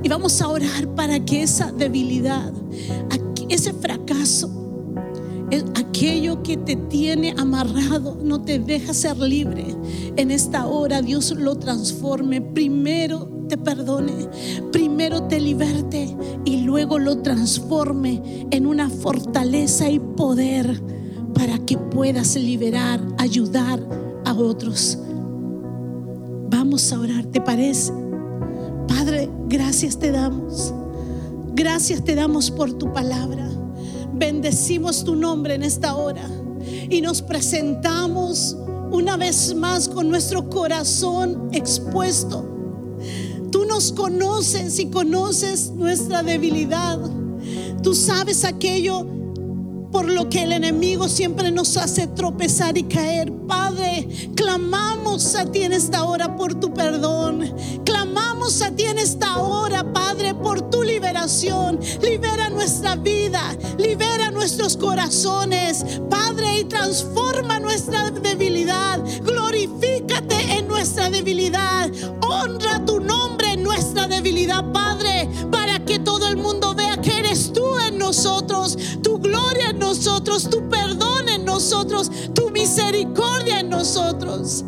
Y 0.04 0.10
vamos 0.10 0.42
a 0.42 0.48
orar 0.48 0.88
para 0.96 1.20
que 1.24 1.44
esa 1.44 1.72
debilidad, 1.72 2.54
ese 3.50 3.74
fracaso, 3.74 4.50
aquello 5.76 6.44
que 6.44 6.56
te 6.56 6.76
tiene 6.76 7.34
amarrado, 7.38 8.18
no 8.24 8.42
te 8.42 8.60
deja 8.60 8.94
ser 8.94 9.18
libre. 9.18 9.66
En 10.16 10.32
esta 10.32 10.68
hora 10.68 11.02
Dios 11.02 11.32
lo 11.32 11.58
transforme. 11.58 12.42
Primero 12.42 13.28
te 13.50 13.58
perdone, 13.58 14.30
primero 14.72 15.24
te 15.24 15.40
liberte 15.40 16.16
y 16.46 16.62
luego 16.62 17.00
lo 17.00 17.18
transforme 17.24 18.48
en 18.52 18.68
una 18.68 18.90
fortaleza 18.90 19.90
y 19.90 20.00
poder 20.00 20.82
para 21.34 21.58
que 21.58 21.78
puedas 21.78 22.36
liberar, 22.36 23.02
ayudar 23.18 23.80
a 24.26 24.34
otros. 24.34 25.00
Vamos 26.50 26.94
a 26.94 27.00
orar, 27.00 27.26
¿te 27.26 27.42
parece? 27.42 27.92
Padre, 28.88 29.19
gracias 29.50 29.98
te 29.98 30.12
damos. 30.12 30.74
Gracias 31.54 32.04
te 32.04 32.16
damos 32.16 32.52
por 32.52 32.72
tu 32.74 32.94
palabra. 32.94 33.50
Bendecimos 34.14 35.04
tu 35.04 35.16
nombre 35.16 35.56
en 35.56 35.64
esta 35.64 35.96
hora 35.96 36.30
y 36.90 37.02
nos 37.02 37.22
presentamos 37.22 38.56
una 38.92 39.18
vez 39.18 39.56
más 39.56 39.90
con 39.90 40.10
nuestro 40.10 40.50
corazón 40.50 41.50
expuesto. 41.52 42.46
Tú 43.52 43.66
nos 43.66 43.92
conoces 43.92 44.80
y 44.80 44.90
conoces 44.90 45.72
nuestra 45.72 46.22
debilidad. 46.22 47.00
Tú 47.82 47.96
sabes 47.96 48.46
aquello 48.46 49.06
por 49.92 50.08
lo 50.08 50.30
que 50.30 50.44
el 50.44 50.52
enemigo 50.52 51.10
siempre 51.10 51.52
nos 51.52 51.76
hace 51.78 52.08
tropezar 52.08 52.78
y 52.78 52.84
caer. 52.84 53.34
Padre, 53.48 54.08
clamamos 54.36 55.36
a 55.36 55.52
ti 55.52 55.64
en 55.64 55.74
esta 55.74 56.04
hora 56.04 56.36
por 56.36 56.60
tu 56.60 56.74
perdón. 56.74 57.54
Clamamos 57.84 58.29
en 58.50 58.98
esta 58.98 59.38
hora, 59.38 59.84
Padre, 59.94 60.34
por 60.34 60.72
tu 60.72 60.82
liberación. 60.82 61.80
Libera 62.02 62.50
nuestra 62.50 62.96
vida, 62.96 63.56
libera 63.78 64.32
nuestros 64.32 64.76
corazones, 64.76 65.86
Padre, 66.10 66.62
y 66.62 66.64
transforma 66.64 67.60
nuestra 67.60 68.10
debilidad. 68.10 69.04
Glorifícate 69.22 70.58
en 70.58 70.68
nuestra 70.68 71.12
debilidad. 71.12 71.92
Honra 72.28 72.84
tu 72.86 73.00
nombre 73.00 73.54
en 73.54 73.62
nuestra 73.62 74.08
debilidad, 74.08 74.66
Padre, 74.74 75.30
para 75.52 75.86
que 75.86 76.00
todo 76.00 76.28
el 76.28 76.38
mundo 76.38 76.74
vea 76.74 77.00
que 77.00 77.20
eres 77.20 77.54
tú 77.54 77.78
en 77.88 78.00
nosotros, 78.00 78.76
tu 79.04 79.20
gloria 79.20 79.70
en 79.70 79.78
nosotros, 79.78 80.50
tu 80.50 80.68
perdón 80.70 81.30
en 81.30 81.46
nosotros, 81.46 82.10
tu 82.34 82.50
misericordia 82.50 83.60
en 83.60 83.70
nosotros. 83.70 84.66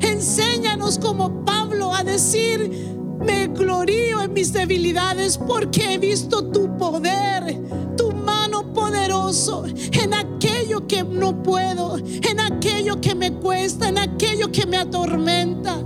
Enséñanos 0.00 0.98
como 0.98 1.44
Pablo 1.44 1.94
a 1.94 2.02
decir, 2.02 2.98
me 3.20 3.46
glorío 3.48 4.22
en 4.22 4.32
mis 4.32 4.52
debilidades 4.52 5.38
porque 5.38 5.94
he 5.94 5.98
visto 5.98 6.44
tu 6.50 6.76
poder, 6.76 7.56
tu 7.96 8.12
mano 8.12 8.72
poderoso 8.72 9.64
en 9.66 10.14
aquello 10.14 10.86
que 10.86 11.02
no 11.02 11.42
puedo, 11.42 11.98
en 11.98 12.40
aquello 12.40 13.00
que 13.00 13.14
me 13.14 13.32
cuesta, 13.32 13.88
en 13.88 13.98
aquello 13.98 14.50
que 14.50 14.66
me 14.66 14.78
atormenta. 14.78 15.82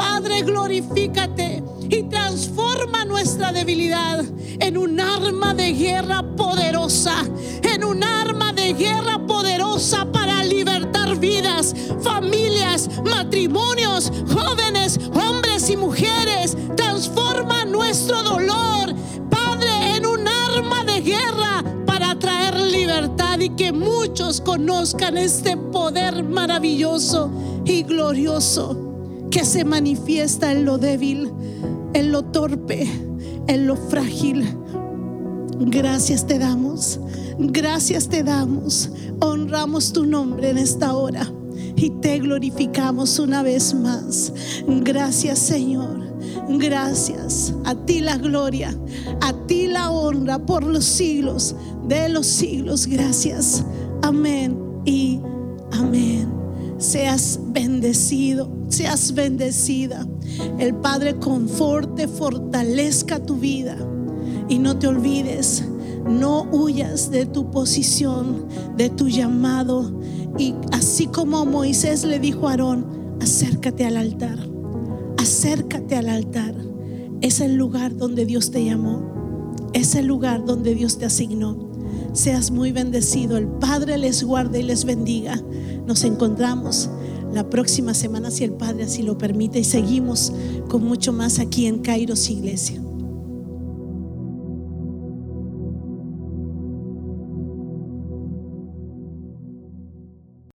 Padre, 0.00 0.40
glorifícate 0.40 1.62
y 1.90 2.04
transforma 2.04 3.04
nuestra 3.04 3.52
debilidad 3.52 4.24
en 4.58 4.78
un 4.78 4.98
arma 4.98 5.52
de 5.52 5.74
guerra 5.74 6.22
poderosa, 6.38 7.22
en 7.62 7.84
un 7.84 8.02
arma 8.02 8.50
de 8.54 8.72
guerra 8.72 9.18
poderosa 9.26 10.10
para 10.10 10.42
libertar 10.42 11.18
vidas, 11.18 11.74
familias, 12.02 12.88
matrimonios, 13.04 14.10
jóvenes, 14.32 14.98
hombres 15.12 15.68
y 15.68 15.76
mujeres. 15.76 16.56
Transforma 16.78 17.66
nuestro 17.66 18.22
dolor, 18.22 18.94
Padre, 19.28 19.96
en 19.96 20.06
un 20.06 20.26
arma 20.26 20.82
de 20.84 21.02
guerra 21.02 21.62
para 21.84 22.18
traer 22.18 22.58
libertad 22.58 23.38
y 23.38 23.50
que 23.50 23.70
muchos 23.70 24.40
conozcan 24.40 25.18
este 25.18 25.58
poder 25.58 26.24
maravilloso 26.24 27.30
y 27.66 27.82
glorioso 27.82 28.89
que 29.30 29.44
se 29.44 29.64
manifiesta 29.64 30.52
en 30.52 30.64
lo 30.64 30.78
débil, 30.78 31.30
en 31.94 32.12
lo 32.12 32.22
torpe, 32.24 32.88
en 33.46 33.66
lo 33.66 33.76
frágil. 33.76 34.44
Gracias 35.60 36.26
te 36.26 36.38
damos, 36.38 36.98
gracias 37.38 38.08
te 38.08 38.22
damos. 38.22 38.90
Honramos 39.20 39.92
tu 39.92 40.04
nombre 40.04 40.50
en 40.50 40.58
esta 40.58 40.94
hora 40.94 41.30
y 41.76 41.90
te 41.90 42.18
glorificamos 42.18 43.18
una 43.18 43.42
vez 43.42 43.72
más. 43.74 44.32
Gracias 44.66 45.38
Señor, 45.38 46.00
gracias. 46.48 47.54
A 47.64 47.74
ti 47.74 48.00
la 48.00 48.16
gloria, 48.16 48.76
a 49.20 49.32
ti 49.46 49.68
la 49.68 49.90
honra 49.90 50.38
por 50.38 50.64
los 50.64 50.84
siglos 50.84 51.54
de 51.86 52.08
los 52.08 52.26
siglos. 52.26 52.86
Gracias. 52.86 53.64
Amén 54.02 54.58
y 54.84 55.20
amén. 55.72 56.28
Seas 56.78 57.38
bendecido 57.52 58.59
seas 58.70 59.12
bendecida. 59.12 60.06
El 60.58 60.74
Padre 60.76 61.16
conforte, 61.16 62.08
fortalezca 62.08 63.18
tu 63.18 63.36
vida. 63.36 63.76
Y 64.48 64.58
no 64.58 64.78
te 64.78 64.86
olvides, 64.86 65.64
no 66.08 66.42
huyas 66.50 67.10
de 67.10 67.26
tu 67.26 67.50
posición, 67.50 68.46
de 68.76 68.88
tu 68.88 69.08
llamado. 69.08 70.00
Y 70.38 70.54
así 70.72 71.06
como 71.06 71.44
Moisés 71.44 72.04
le 72.04 72.18
dijo 72.18 72.48
a 72.48 72.52
Aarón, 72.52 73.16
acércate 73.20 73.84
al 73.84 73.96
altar, 73.96 74.38
acércate 75.18 75.96
al 75.96 76.08
altar. 76.08 76.54
Es 77.20 77.40
el 77.40 77.56
lugar 77.56 77.96
donde 77.96 78.24
Dios 78.24 78.50
te 78.50 78.64
llamó, 78.64 79.52
es 79.74 79.94
el 79.94 80.06
lugar 80.06 80.44
donde 80.44 80.74
Dios 80.74 80.98
te 80.98 81.04
asignó. 81.04 81.68
Seas 82.12 82.50
muy 82.50 82.72
bendecido, 82.72 83.36
el 83.36 83.46
Padre 83.46 83.98
les 83.98 84.24
guarde 84.24 84.60
y 84.60 84.62
les 84.64 84.84
bendiga. 84.84 85.40
Nos 85.86 86.02
encontramos 86.02 86.90
la 87.32 87.48
próxima 87.48 87.94
semana 87.94 88.30
si 88.30 88.44
el 88.44 88.52
Padre 88.52 88.84
así 88.84 89.02
lo 89.02 89.18
permite 89.18 89.58
y 89.60 89.64
seguimos 89.64 90.32
con 90.68 90.84
mucho 90.84 91.12
más 91.12 91.38
aquí 91.38 91.66
en 91.66 91.78
Kairos 91.78 92.28
Iglesia. 92.30 92.80